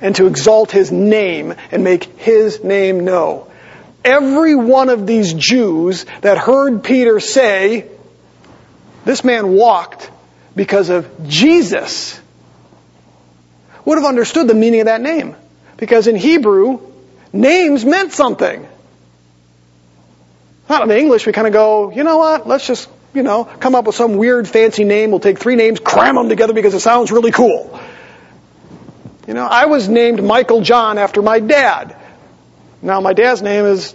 [0.00, 3.50] and to exalt His name and make His name known.
[4.04, 7.88] Every one of these Jews that heard Peter say,
[9.04, 10.10] this man walked
[10.54, 12.20] because of Jesus,
[13.84, 15.36] would have understood the meaning of that name.
[15.76, 16.80] Because in Hebrew,
[17.32, 18.66] names meant something.
[20.68, 23.74] Not in English, we kind of go, you know what, let's just you know, come
[23.74, 25.10] up with some weird fancy name.
[25.10, 27.78] We'll take three names, cram them together because it sounds really cool.
[29.26, 31.96] You know, I was named Michael John after my dad.
[32.82, 33.94] Now my dad's name is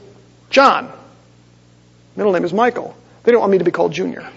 [0.50, 0.92] John.
[2.16, 2.96] Middle name is Michael.
[3.24, 4.28] They didn't want me to be called Junior.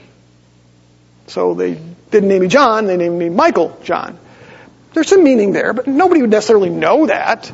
[1.28, 4.18] So they didn't name me John, they named me Michael John.
[4.92, 7.50] There's some meaning there, but nobody would necessarily know that.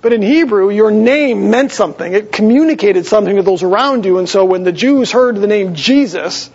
[0.00, 2.12] But in Hebrew, your name meant something.
[2.12, 4.18] It communicated something to those around you.
[4.18, 6.50] And so when the Jews heard the name Jesus,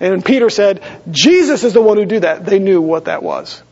[0.00, 3.62] and Peter said, Jesus is the one who did that, they knew what that was.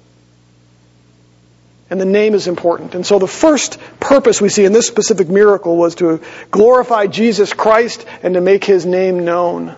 [1.91, 2.95] And the name is important.
[2.95, 7.53] And so the first purpose we see in this specific miracle was to glorify Jesus
[7.53, 9.75] Christ and to make his name known.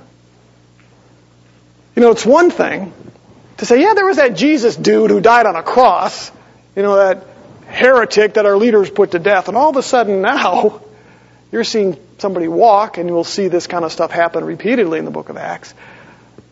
[1.96, 2.92] You know, it's one thing
[3.56, 6.30] to say, yeah, there was that Jesus dude who died on a cross.
[6.76, 7.26] You know, that
[7.74, 9.48] heretic that our leaders put to death.
[9.48, 10.80] And all of a sudden now,
[11.52, 15.04] you're seeing somebody walk, and you will see this kind of stuff happen repeatedly in
[15.04, 15.74] the book of Acts.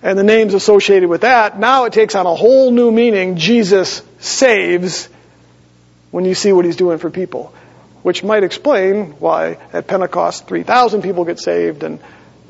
[0.03, 3.37] And the names associated with that, now it takes on a whole new meaning.
[3.37, 5.09] Jesus saves
[6.11, 7.55] when you see what he's doing for people.
[8.03, 12.01] Which might explain why at Pentecost 3,000 people get saved, and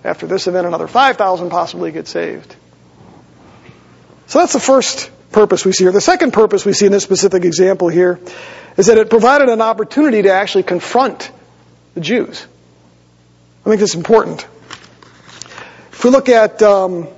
[0.02, 2.56] after this event another 5,000 possibly get saved.
[4.28, 5.92] So that's the first purpose we see here.
[5.92, 8.20] The second purpose we see in this specific example here
[8.76, 11.30] is that it provided an opportunity to actually confront
[11.94, 12.46] the Jews.
[13.64, 14.46] I think that's important.
[15.92, 17.08] If we look at um,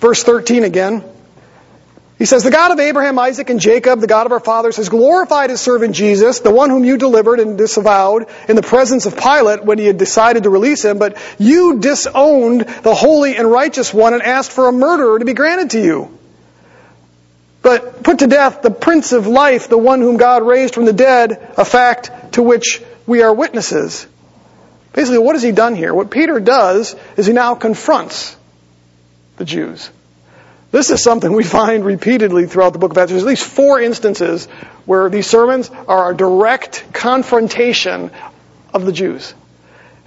[0.00, 1.04] verse 13 again,
[2.18, 4.90] he says, The God of Abraham, Isaac, and Jacob, the God of our fathers, has
[4.90, 9.16] glorified his servant Jesus, the one whom you delivered and disavowed in the presence of
[9.16, 13.94] Pilate when he had decided to release him, but you disowned the holy and righteous
[13.94, 16.19] one and asked for a murderer to be granted to you.
[17.62, 20.92] But put to death the Prince of Life, the one whom God raised from the
[20.92, 24.06] dead, a fact to which we are witnesses.
[24.92, 25.94] Basically, what has he done here?
[25.94, 28.36] What Peter does is he now confronts
[29.36, 29.90] the Jews.
[30.70, 33.10] This is something we find repeatedly throughout the book of Acts.
[33.10, 34.46] There's at least four instances
[34.86, 38.10] where these sermons are a direct confrontation
[38.72, 39.34] of the Jews.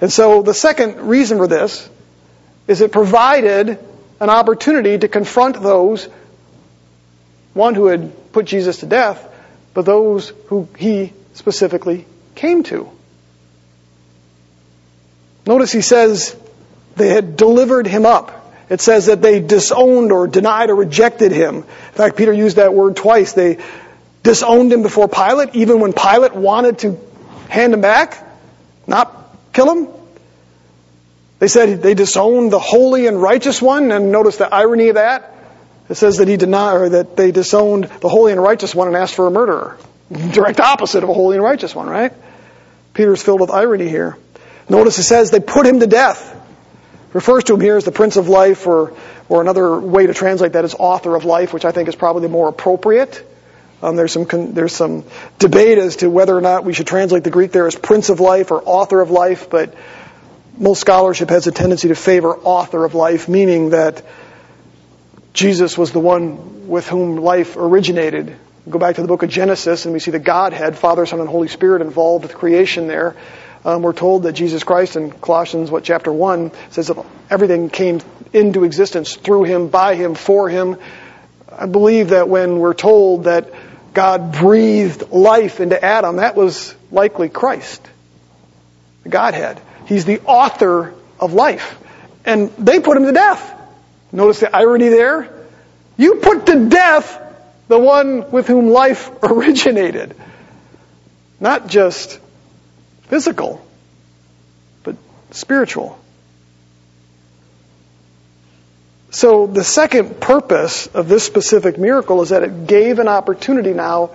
[0.01, 1.89] And so the second reason for this
[2.67, 3.79] is it provided
[4.19, 6.07] an opportunity to confront those
[7.53, 9.27] one who had put Jesus to death,
[9.73, 12.89] but those who he specifically came to.
[15.45, 16.35] Notice he says
[16.95, 18.39] they had delivered him up.
[18.69, 21.57] It says that they disowned or denied or rejected him.
[21.57, 23.33] In fact, Peter used that word twice.
[23.33, 23.59] They
[24.23, 26.99] disowned him before Pilate, even when Pilate wanted to
[27.49, 28.25] hand him back,
[28.87, 29.87] not kill him.
[31.39, 35.35] They said they disowned the holy and righteous one, and notice the irony of that.
[35.89, 38.95] It says that he denied, or that they disowned the holy and righteous one and
[38.95, 39.77] asked for a murderer.
[40.11, 42.13] Direct opposite of a holy and righteous one, right?
[42.93, 44.17] Peter's filled with irony here.
[44.69, 46.29] Notice it says they put him to death.
[47.11, 48.95] Refers to him here as the Prince of Life, or,
[49.29, 52.27] or another way to translate that is author of life, which I think is probably
[52.27, 53.23] more appropriate.
[53.83, 55.03] Um, there's some there's some
[55.39, 58.21] debate as to whether or not we should translate the Greek there as Prince of
[58.21, 59.75] Life or Author of Life, but
[60.57, 64.01] most scholarship has a tendency to favor Author of Life, meaning that
[65.33, 68.35] Jesus was the one with whom life originated.
[68.69, 71.27] Go back to the book of Genesis and we see the Godhead, Father, Son, and
[71.27, 73.15] Holy Spirit involved with creation there.
[73.65, 78.01] Um, we're told that Jesus Christ in Colossians, what, chapter 1, says that everything came
[78.31, 80.77] into existence through him, by him, for him.
[81.49, 83.51] I believe that when we're told that
[83.93, 87.81] God breathed life into Adam, that was likely Christ,
[89.03, 89.59] the Godhead.
[89.87, 91.79] He's the author of life.
[92.25, 93.52] And they put him to death.
[94.13, 95.27] Notice the irony there?
[95.97, 97.19] You put to death
[97.67, 100.15] the one with whom life originated.
[101.39, 102.19] Not just
[103.07, 103.65] physical,
[104.83, 104.95] but
[105.31, 105.99] spiritual.
[109.09, 114.11] So the second purpose of this specific miracle is that it gave an opportunity now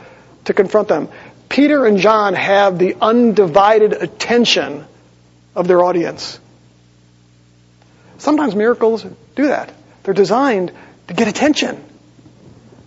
[0.47, 1.09] to confront them.
[1.49, 4.85] Peter and John have the undivided attention
[5.55, 6.39] of their audience.
[8.19, 9.73] Sometimes miracles do that.
[10.09, 10.73] They're designed
[11.09, 11.85] to get attention.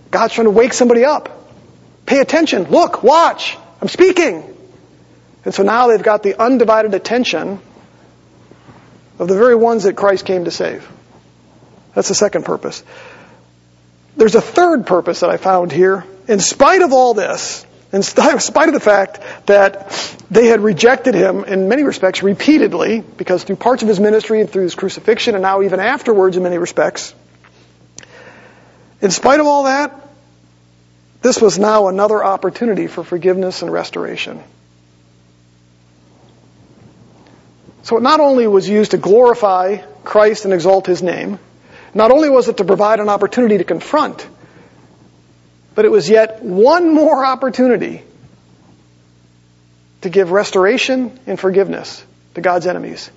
[0.09, 1.29] God's trying to wake somebody up.
[2.07, 2.63] Pay attention.
[2.63, 3.59] Look, watch.
[3.79, 4.43] I'm speaking.
[5.45, 7.59] And so now they've got the undivided attention
[9.19, 10.91] of the very ones that Christ came to save.
[11.93, 12.83] That's the second purpose.
[14.17, 16.03] There's a third purpose that I found here.
[16.27, 19.91] In spite of all this, in spite of the fact that
[20.29, 24.49] they had rejected him in many respects repeatedly, because through parts of his ministry and
[24.49, 27.13] through his crucifixion and now even afterwards in many respects,
[29.01, 29.93] in spite of all that,
[31.21, 34.41] this was now another opportunity for forgiveness and restoration.
[37.83, 41.39] So it not only was used to glorify Christ and exalt his name,
[41.93, 44.25] not only was it to provide an opportunity to confront,
[45.75, 48.03] but it was yet one more opportunity
[50.01, 52.03] to give restoration and forgiveness
[52.33, 53.11] to God's enemies.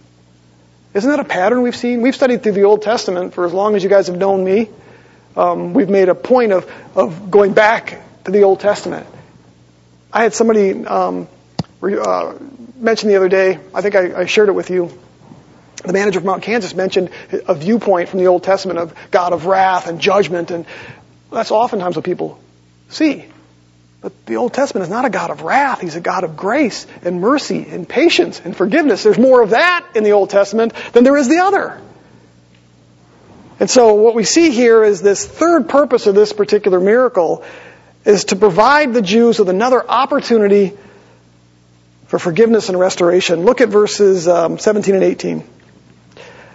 [0.92, 2.02] Isn't that a pattern we've seen?
[2.02, 4.70] We've studied through the Old Testament for as long as you guys have known me.
[5.36, 9.06] Um, we've made a point of, of going back to the Old Testament.
[10.12, 11.26] I had somebody um,
[11.82, 12.34] uh,
[12.76, 14.96] mention the other day, I think I, I shared it with you,
[15.84, 19.46] the manager of Mount Kansas mentioned a viewpoint from the Old Testament of God of
[19.46, 20.64] wrath and judgment, and
[21.30, 22.38] that's oftentimes what people
[22.88, 23.24] see.
[24.00, 25.80] But the Old Testament is not a God of wrath.
[25.80, 29.02] He's a God of grace and mercy and patience and forgiveness.
[29.02, 31.80] There's more of that in the Old Testament than there is the other.
[33.60, 37.44] And so what we see here is this third purpose of this particular miracle
[38.04, 40.76] is to provide the Jews with another opportunity
[42.06, 43.44] for forgiveness and restoration.
[43.44, 45.44] Look at verses um, 17 and 18.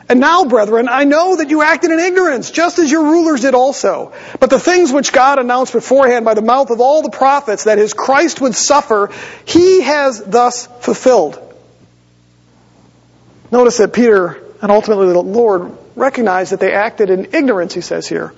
[0.10, 3.54] And now, brethren, I know that you acted in ignorance, just as your rulers did
[3.54, 4.12] also.
[4.40, 7.78] But the things which God announced beforehand by the mouth of all the prophets that
[7.78, 9.12] his Christ would suffer,
[9.46, 11.40] he has thus fulfilled.
[13.52, 18.08] Notice that Peter and ultimately the Lord recognized that they acted in ignorance, he says
[18.08, 18.34] here.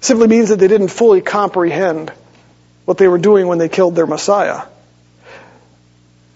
[0.00, 2.12] simply means that they didn't fully comprehend
[2.84, 4.62] what they were doing when they killed their Messiah.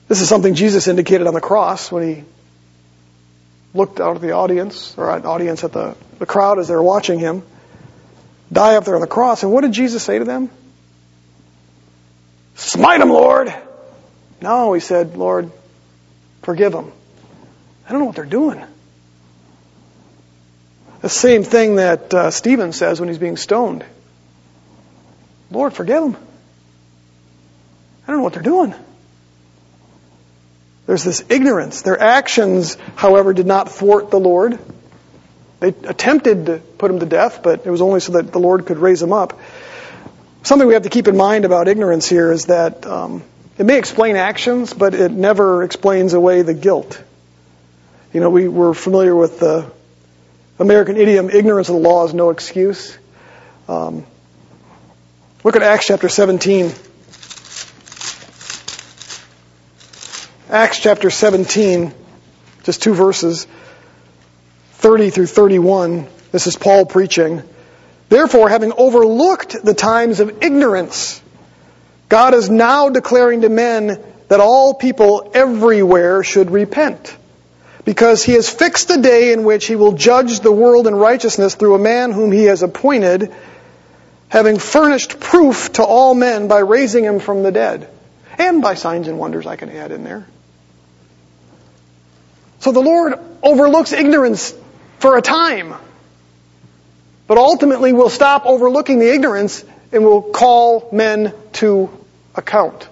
[0.08, 2.24] This is something Jesus indicated on the cross when he
[3.74, 6.82] looked out at the audience, or an audience at the, the crowd as they were
[6.82, 7.42] watching him
[8.52, 9.42] die up there on the cross.
[9.42, 10.50] And what did Jesus say to them?
[12.54, 13.52] Smite them, Lord.
[14.40, 15.50] No, he said, Lord,
[16.42, 16.92] forgive them.
[17.86, 18.62] I don't know what they're doing.
[21.00, 23.84] The same thing that uh, Stephen says when he's being stoned.
[25.50, 26.16] Lord, forgive them.
[28.04, 28.74] I don't know what they're doing.
[30.92, 31.80] There's this ignorance.
[31.80, 34.58] Their actions, however, did not thwart the Lord.
[35.58, 38.66] They attempted to put him to death, but it was only so that the Lord
[38.66, 39.40] could raise him up.
[40.42, 43.22] Something we have to keep in mind about ignorance here is that um,
[43.56, 47.02] it may explain actions, but it never explains away the guilt.
[48.12, 49.72] You know, we were familiar with the
[50.58, 52.98] American idiom, ignorance of the law is no excuse.
[53.66, 54.04] Um,
[55.42, 56.70] look at Acts chapter 17.
[60.52, 61.94] Acts chapter 17,
[62.64, 63.46] just two verses,
[64.72, 66.06] 30 through 31.
[66.30, 67.42] This is Paul preaching.
[68.10, 71.22] Therefore, having overlooked the times of ignorance,
[72.10, 73.98] God is now declaring to men
[74.28, 77.16] that all people everywhere should repent.
[77.86, 81.54] because he has fixed a day in which he will judge the world in righteousness
[81.54, 83.32] through a man whom he has appointed,
[84.28, 87.88] having furnished proof to all men by raising him from the dead.
[88.38, 90.26] And by signs and wonders I can add in there.
[92.62, 94.54] So the Lord overlooks ignorance
[95.00, 95.74] for a time,
[97.26, 101.90] but ultimately will stop overlooking the ignorance and will call men to
[102.36, 102.88] account.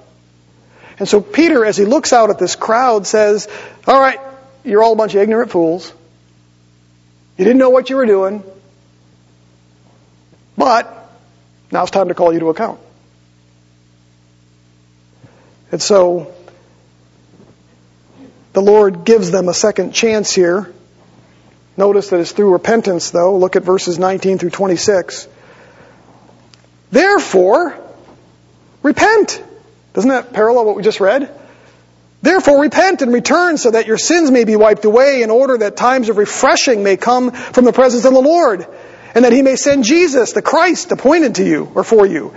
[0.99, 3.47] And so Peter, as he looks out at this crowd, says,
[3.87, 4.19] All right,
[4.65, 5.93] you're all a bunch of ignorant fools.
[7.39, 8.43] You didn't know what you were doing.
[10.59, 11.13] But
[11.71, 12.81] now it's time to call you to account.
[15.71, 16.35] And so
[18.53, 20.73] the Lord gives them a second chance here.
[21.77, 23.37] Notice that it's through repentance, though.
[23.37, 25.29] Look at verses 19 through 26.
[26.91, 27.79] Therefore,
[28.83, 29.43] repent.
[29.95, 31.35] Doesn't that parallel what we just read?
[32.23, 35.77] Therefore, repent and return so that your sins may be wiped away in order that
[35.77, 38.67] times of refreshing may come from the presence of the Lord
[39.15, 42.35] and that he may send Jesus, the Christ, appointed to you or for you,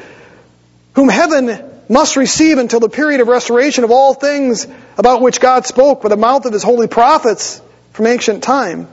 [0.93, 4.67] whom heaven must receive until the period of restoration of all things
[4.97, 7.61] about which God spoke by the mouth of his holy prophets
[7.91, 8.87] from ancient time.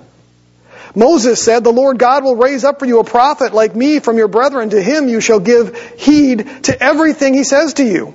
[0.95, 4.17] Moses said, The Lord God will raise up for you a prophet like me from
[4.17, 4.71] your brethren.
[4.71, 8.15] To him you shall give heed to everything he says to you.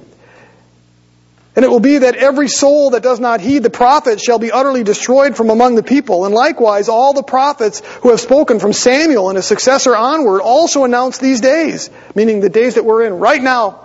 [1.56, 4.52] And it will be that every soul that does not heed the prophet shall be
[4.52, 6.26] utterly destroyed from among the people.
[6.26, 10.84] And likewise, all the prophets who have spoken from Samuel and his successor onward also
[10.84, 13.80] announce these days, meaning the days that we're in right now,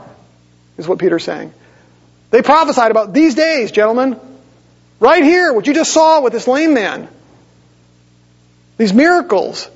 [0.80, 1.52] is what Peter's saying.
[2.30, 4.18] They prophesied about these days, gentlemen.
[4.98, 7.08] Right here, what you just saw with this lame man.
[8.76, 9.68] These miracles.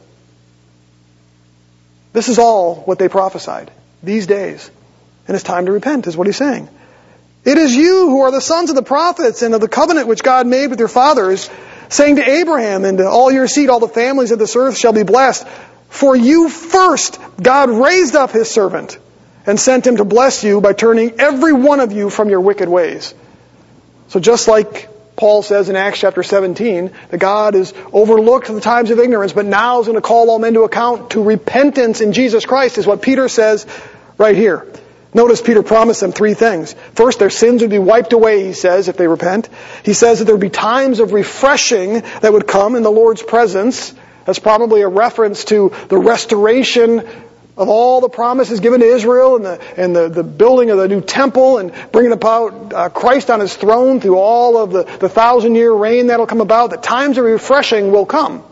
[2.13, 3.71] This is all what they prophesied.
[4.03, 4.71] These days.
[5.27, 6.69] And it's time to repent, is what he's saying.
[7.45, 10.23] It is you who are the sons of the prophets and of the covenant which
[10.23, 11.51] God made with your fathers,
[11.89, 14.93] saying to Abraham and to all your seed, all the families of this earth shall
[14.93, 15.47] be blessed.
[15.89, 18.99] For you first, God raised up his servant
[19.47, 22.69] and sent him to bless you by turning every one of you from your wicked
[22.69, 23.15] ways.
[24.09, 28.91] So just like Paul says in Acts chapter 17, that God has overlooked the times
[28.91, 32.13] of ignorance, but now is going to call all men to account to repentance in
[32.13, 33.67] Jesus Christ, is what Peter says
[34.19, 34.67] right here.
[35.13, 36.75] Notice Peter promised them three things.
[36.95, 39.49] First, their sins would be wiped away, he says, if they repent.
[39.85, 43.23] He says that there would be times of refreshing that would come in the Lord's
[43.23, 43.95] presence.
[44.25, 47.09] That's probably a reference to the restoration
[47.57, 50.89] of all the promises given to Israel and the, and the, the building of the
[50.89, 55.09] new temple and bringing about uh, Christ on his throne through all of the, the
[55.09, 58.43] thousand year reign that'll come about, that times of refreshing will come.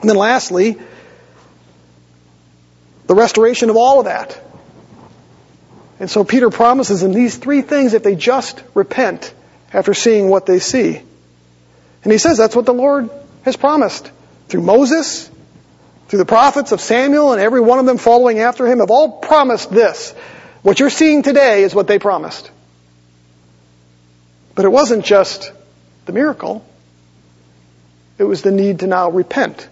[0.00, 0.78] And then lastly,
[3.06, 4.40] the restoration of all of that.
[5.98, 9.34] And so Peter promises them these three things if they just repent
[9.72, 11.00] after seeing what they see.
[12.02, 13.10] And he says that's what the Lord
[13.44, 14.10] has promised
[14.48, 15.30] through Moses,
[16.10, 19.20] through the prophets of Samuel, and every one of them following after him have all
[19.20, 20.10] promised this.
[20.62, 22.50] What you're seeing today is what they promised.
[24.56, 25.52] But it wasn't just
[26.06, 26.66] the miracle.
[28.18, 29.68] It was the need to now repent.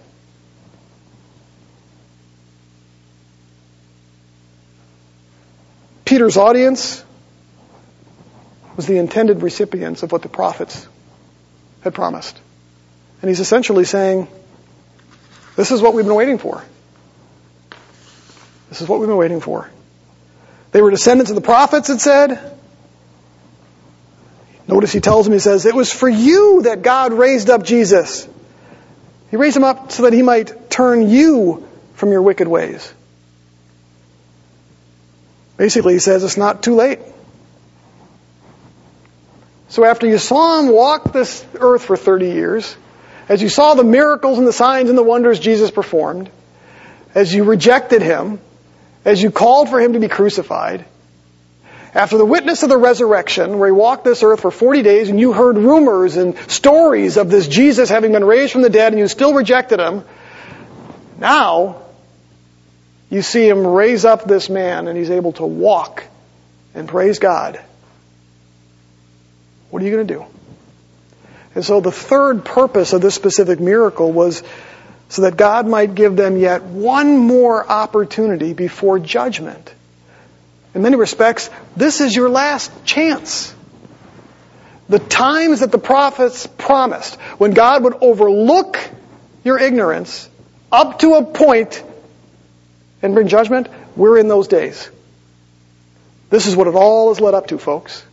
[6.05, 7.03] Peter's audience
[8.77, 10.87] was the intended recipients of what the prophets
[11.81, 12.39] had promised.
[13.21, 14.29] And he's essentially saying,
[15.59, 16.63] this is what we've been waiting for.
[18.69, 19.69] This is what we've been waiting for.
[20.71, 22.57] They were descendants of the prophets, it said.
[24.69, 28.25] Notice he tells them, he says, it was for you that God raised up Jesus.
[29.31, 32.93] He raised him up so that he might turn you from your wicked ways.
[35.57, 36.99] Basically, he says it's not too late.
[39.67, 42.77] So after you saw him walk this earth for 30 years,
[43.29, 46.29] as you saw the miracles and the signs and the wonders Jesus performed,
[47.13, 48.39] as you rejected him,
[49.05, 50.83] as you called for him to be crucified,
[51.93, 55.19] after the witness of the resurrection, where he walked this earth for 40 days and
[55.19, 58.99] you heard rumors and stories of this Jesus having been raised from the dead and
[58.99, 60.03] you still rejected him,
[61.17, 61.83] now
[63.09, 66.03] you see him raise up this man and he's able to walk
[66.73, 67.59] and praise God.
[69.69, 70.25] What are you going to do?
[71.59, 74.43] And so the third purpose of this specific miracle was
[75.09, 79.69] so that God might give them yet one more opportunity before judgment.
[80.73, 83.53] In many respects, this is your last chance.
[84.87, 88.79] The times that the prophets promised, when God would overlook
[89.43, 90.29] your ignorance
[90.71, 91.83] up to a point
[93.01, 94.89] and bring judgment, we're in those days.
[96.29, 98.05] This is what it all is led up to, folks.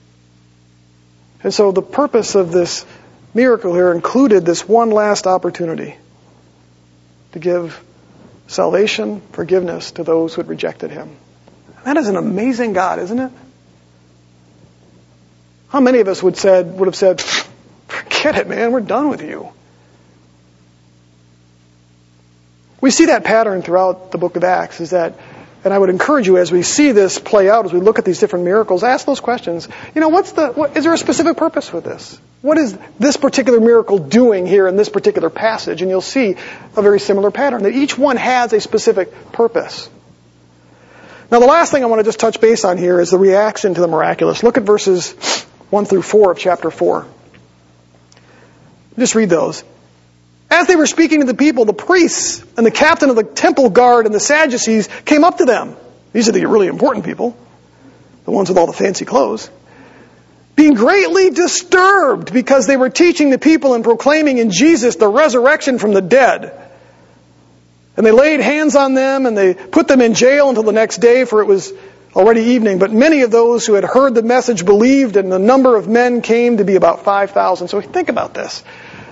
[1.44, 2.84] And so the purpose of this
[3.36, 5.94] miracle here included this one last opportunity
[7.32, 7.80] to give
[8.48, 11.14] salvation, forgiveness to those who had rejected him.
[11.84, 13.30] That is an amazing God, isn't it?
[15.68, 18.72] How many of us would said would have said, "Forget it, man.
[18.72, 19.50] We're done with you."
[22.80, 24.80] We see that pattern throughout the book of Acts.
[24.80, 25.14] Is that,
[25.66, 28.04] and I would encourage you as we see this play out, as we look at
[28.04, 29.68] these different miracles, ask those questions.
[29.96, 30.52] You know, what's the?
[30.52, 32.20] What, is there a specific purpose with this?
[32.40, 35.82] What is this particular miracle doing here in this particular passage?
[35.82, 36.36] And you'll see
[36.76, 39.90] a very similar pattern that each one has a specific purpose.
[41.32, 43.74] Now, the last thing I want to just touch base on here is the reaction
[43.74, 44.44] to the miraculous.
[44.44, 45.14] Look at verses
[45.70, 47.08] 1 through 4 of chapter 4.
[48.96, 49.64] Just read those.
[50.50, 53.70] As they were speaking to the people, the priests and the captain of the temple
[53.70, 55.76] guard and the Sadducees came up to them.
[56.12, 57.36] These are the really important people,
[58.24, 59.50] the ones with all the fancy clothes.
[60.54, 65.78] Being greatly disturbed because they were teaching the people and proclaiming in Jesus the resurrection
[65.78, 66.52] from the dead.
[67.96, 70.98] And they laid hands on them and they put them in jail until the next
[70.98, 71.72] day, for it was
[72.14, 75.76] already evening, but many of those who had heard the message believed, and the number
[75.76, 77.68] of men came to be about 5,000.
[77.68, 78.64] So think about this.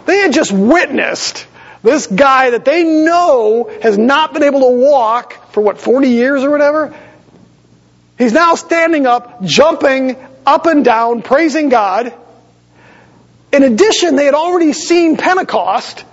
[0.06, 1.46] They had just witnessed
[1.82, 6.42] this guy that they know has not been able to walk for what, 40 years
[6.42, 6.96] or whatever?
[8.16, 12.14] He's now standing up, jumping up and down, praising God.
[13.52, 16.04] In addition, they had already seen Pentecost,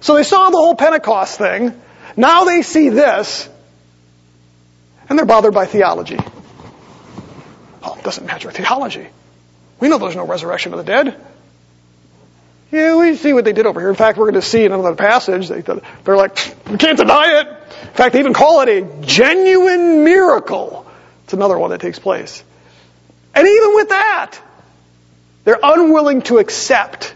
[0.00, 1.80] so they saw the whole Pentecost thing.
[2.16, 3.48] Now they see this,
[5.08, 6.18] and they're bothered by theology.
[7.82, 9.06] Oh, it doesn't match theology.
[9.78, 11.20] We know there's no resurrection of the dead.
[12.70, 13.88] Yeah, we see what they did over here.
[13.88, 16.36] In fact, we're going to see in another passage, they, they're like,
[16.70, 17.48] we can't deny it.
[17.48, 20.86] In fact, they even call it a genuine miracle.
[21.24, 22.44] It's another one that takes place.
[23.34, 24.38] And even with that,
[25.44, 27.14] they're unwilling to accept.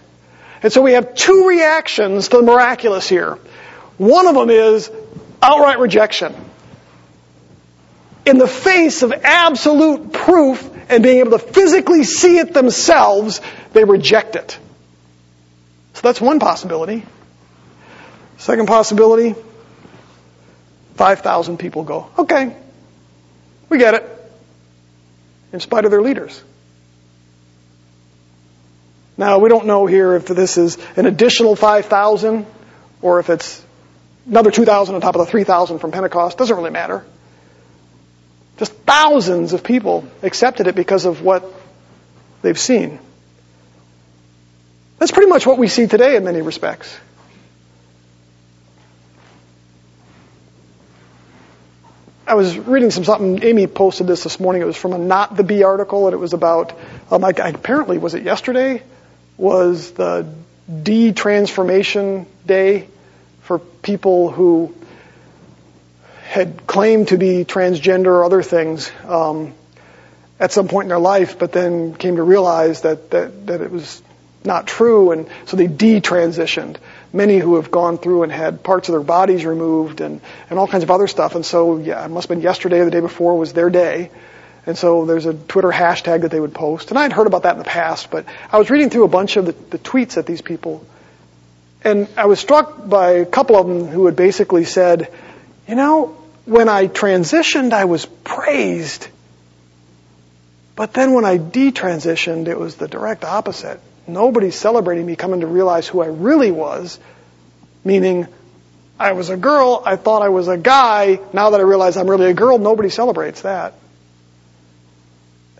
[0.62, 3.38] And so we have two reactions to the miraculous here.
[3.96, 4.90] One of them is
[5.40, 6.34] outright rejection
[8.26, 13.40] in the face of absolute proof and being able to physically see it themselves,
[13.72, 14.58] they reject it.
[16.04, 17.02] That's one possibility.
[18.36, 19.34] Second possibility
[20.96, 22.54] 5,000 people go, okay,
[23.70, 24.32] we get it,
[25.52, 26.40] in spite of their leaders.
[29.16, 32.46] Now, we don't know here if this is an additional 5,000
[33.00, 33.64] or if it's
[34.26, 36.36] another 2,000 on top of the 3,000 from Pentecost.
[36.36, 37.04] Doesn't really matter.
[38.58, 41.50] Just thousands of people accepted it because of what
[42.42, 42.98] they've seen.
[45.04, 46.98] That's pretty much what we see today in many respects.
[52.26, 53.44] I was reading some something.
[53.44, 54.62] Amy posted this this morning.
[54.62, 56.72] It was from a Not the Bee article, and it was about.
[57.10, 58.82] Um, apparently, was it yesterday?
[59.36, 60.26] Was the
[60.82, 62.88] de-transformation day
[63.42, 64.74] for people who
[66.22, 69.52] had claimed to be transgender or other things um,
[70.40, 73.70] at some point in their life, but then came to realize that, that, that it
[73.70, 74.02] was
[74.44, 76.76] not true, and so they detransitioned.
[77.12, 80.20] Many who have gone through and had parts of their bodies removed and,
[80.50, 81.34] and all kinds of other stuff.
[81.34, 84.10] And so, yeah, it must have been yesterday or the day before was their day.
[84.66, 86.90] And so there's a Twitter hashtag that they would post.
[86.90, 89.08] And I had heard about that in the past, but I was reading through a
[89.08, 90.84] bunch of the, the tweets that these people,
[91.82, 95.12] and I was struck by a couple of them who had basically said,
[95.68, 96.16] you know,
[96.46, 99.08] when I transitioned, I was praised.
[100.76, 103.80] But then when I detransitioned, it was the direct opposite.
[104.06, 106.98] Nobody celebrating me coming to realize who I really was,
[107.84, 108.26] meaning
[108.98, 112.08] I was a girl, I thought I was a guy, now that I realize I'm
[112.08, 113.74] really a girl, nobody celebrates that.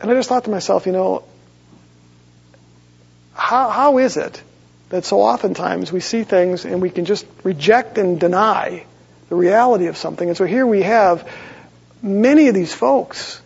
[0.01, 1.25] And I just thought to myself, you know,
[3.33, 4.41] how, how is it
[4.91, 8.85] that so oftentimes we see things and we can just reject and deny
[9.29, 10.29] the reality of something.
[10.29, 11.29] And so here we have
[12.03, 13.41] many of these folks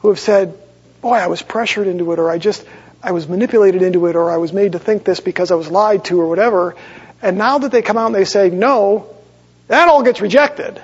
[0.00, 0.58] who have said,
[1.00, 2.64] boy, I was pressured into it, or I just,
[3.02, 5.70] I was manipulated into it, or I was made to think this because I was
[5.70, 6.76] lied to, or whatever.
[7.22, 9.14] And now that they come out and they say, no,
[9.68, 10.80] that all gets rejected.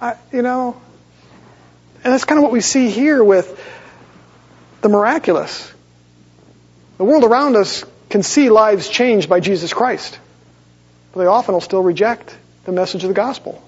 [0.00, 0.80] I, you know,
[2.02, 3.62] and that's kind of what we see here with
[4.80, 5.70] the miraculous.
[6.96, 10.18] The world around us can see lives changed by Jesus Christ.
[11.12, 12.34] But they often will still reject
[12.64, 13.62] the message of the gospel.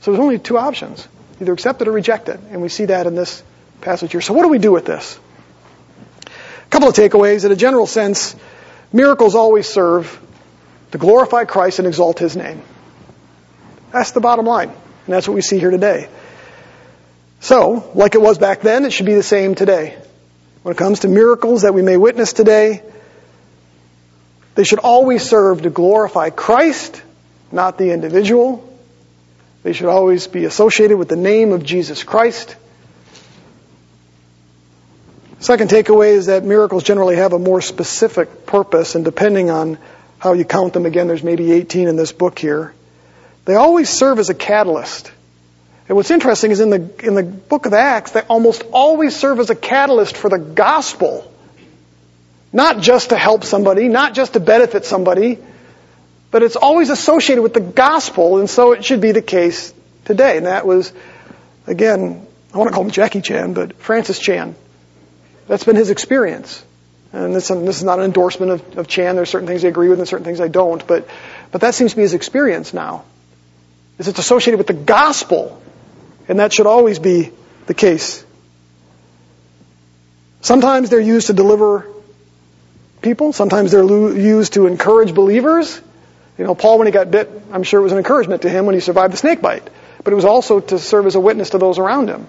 [0.00, 1.06] So there's only two options.
[1.40, 2.40] Either accept it or reject it.
[2.50, 3.42] And we see that in this
[3.80, 4.20] passage here.
[4.20, 5.18] So what do we do with this?
[6.26, 7.44] A couple of takeaways.
[7.44, 8.34] In a general sense,
[8.92, 10.20] miracles always serve
[10.92, 12.62] to glorify Christ and exalt His name.
[13.92, 14.68] That's the bottom line.
[14.68, 16.08] And that's what we see here today.
[17.40, 19.96] So, like it was back then, it should be the same today.
[20.62, 22.82] when it comes to miracles that we may witness today,
[24.56, 27.00] they should always serve to glorify Christ,
[27.52, 28.66] not the individual.
[29.62, 32.56] They should always be associated with the name of Jesus Christ.
[35.38, 39.78] Second takeaway is that miracles generally have a more specific purpose, and depending on
[40.18, 42.72] how you count them, again, there's maybe 18 in this book here,
[43.44, 45.12] they always serve as a catalyst.
[45.88, 49.38] And what's interesting is in the, in the book of Acts, they almost always serve
[49.38, 51.30] as a catalyst for the gospel.
[52.52, 55.38] Not just to help somebody, not just to benefit somebody,
[56.30, 59.72] but it's always associated with the gospel, and so it should be the case
[60.06, 60.38] today.
[60.38, 60.92] And that was,
[61.66, 64.56] again, I want to call him Jackie Chan, but Francis Chan.
[65.48, 66.64] That's been his experience.
[67.12, 69.16] And this, this is not an endorsement of, of Chan.
[69.16, 71.08] There's certain things I agree with and certain things I don't, but,
[71.50, 73.04] but that seems to be his experience now.
[73.98, 75.62] Is it's associated with the gospel,
[76.28, 77.32] and that should always be
[77.66, 78.24] the case.
[80.42, 81.86] Sometimes they're used to deliver
[83.00, 83.32] people.
[83.32, 85.80] Sometimes they're used to encourage believers.
[86.36, 88.66] You know, Paul, when he got bit, I'm sure it was an encouragement to him
[88.66, 89.66] when he survived the snake bite.
[90.04, 92.26] But it was also to serve as a witness to those around him.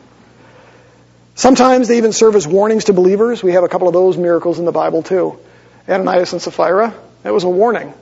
[1.38, 3.44] Sometimes they even serve as warnings to believers.
[3.44, 5.38] We have a couple of those miracles in the Bible too.
[5.88, 7.94] Ananias and Sapphira, that was a warning.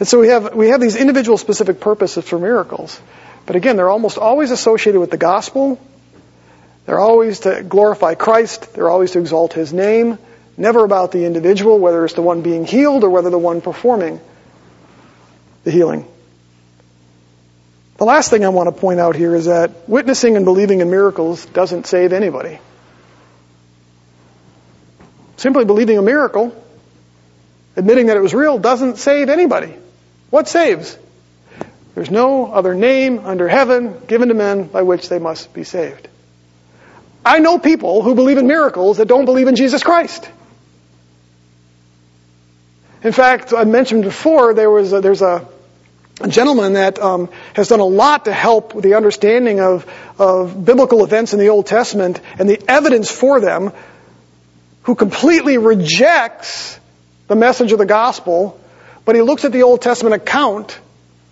[0.00, 3.00] And so we have, we have these individual specific purposes for miracles.
[3.46, 5.80] But again, they're almost always associated with the gospel.
[6.86, 8.74] They're always to glorify Christ.
[8.74, 10.18] They're always to exalt His name.
[10.56, 14.20] Never about the individual, whether it's the one being healed or whether the one performing
[15.62, 16.04] the healing.
[18.06, 21.44] Last thing I want to point out here is that witnessing and believing in miracles
[21.44, 22.60] doesn't save anybody.
[25.38, 26.54] Simply believing a miracle,
[27.74, 29.74] admitting that it was real, doesn't save anybody.
[30.30, 30.96] What saves?
[31.96, 36.06] There's no other name under heaven given to men by which they must be saved.
[37.24, 40.30] I know people who believe in miracles that don't believe in Jesus Christ.
[43.02, 45.48] In fact, I mentioned before there was a, there's a
[46.20, 49.86] a gentleman that um, has done a lot to help with the understanding of,
[50.18, 53.72] of biblical events in the Old Testament and the evidence for them,
[54.82, 56.78] who completely rejects
[57.26, 58.58] the message of the gospel,
[59.04, 60.78] but he looks at the Old Testament account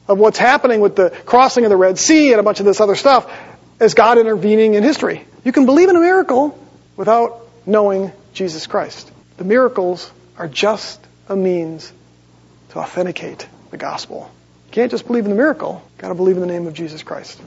[0.06, 2.80] of what's happening with the crossing of the Red Sea and a bunch of this
[2.80, 3.32] other stuff
[3.80, 5.24] as God intervening in history.
[5.44, 6.58] You can believe in a miracle
[6.96, 9.10] without knowing Jesus Christ.
[9.36, 11.92] The miracles are just a means
[12.70, 14.30] to authenticate the gospel.
[14.74, 15.88] Can't just believe in the miracle.
[15.98, 17.40] Got to believe in the name of Jesus Christ.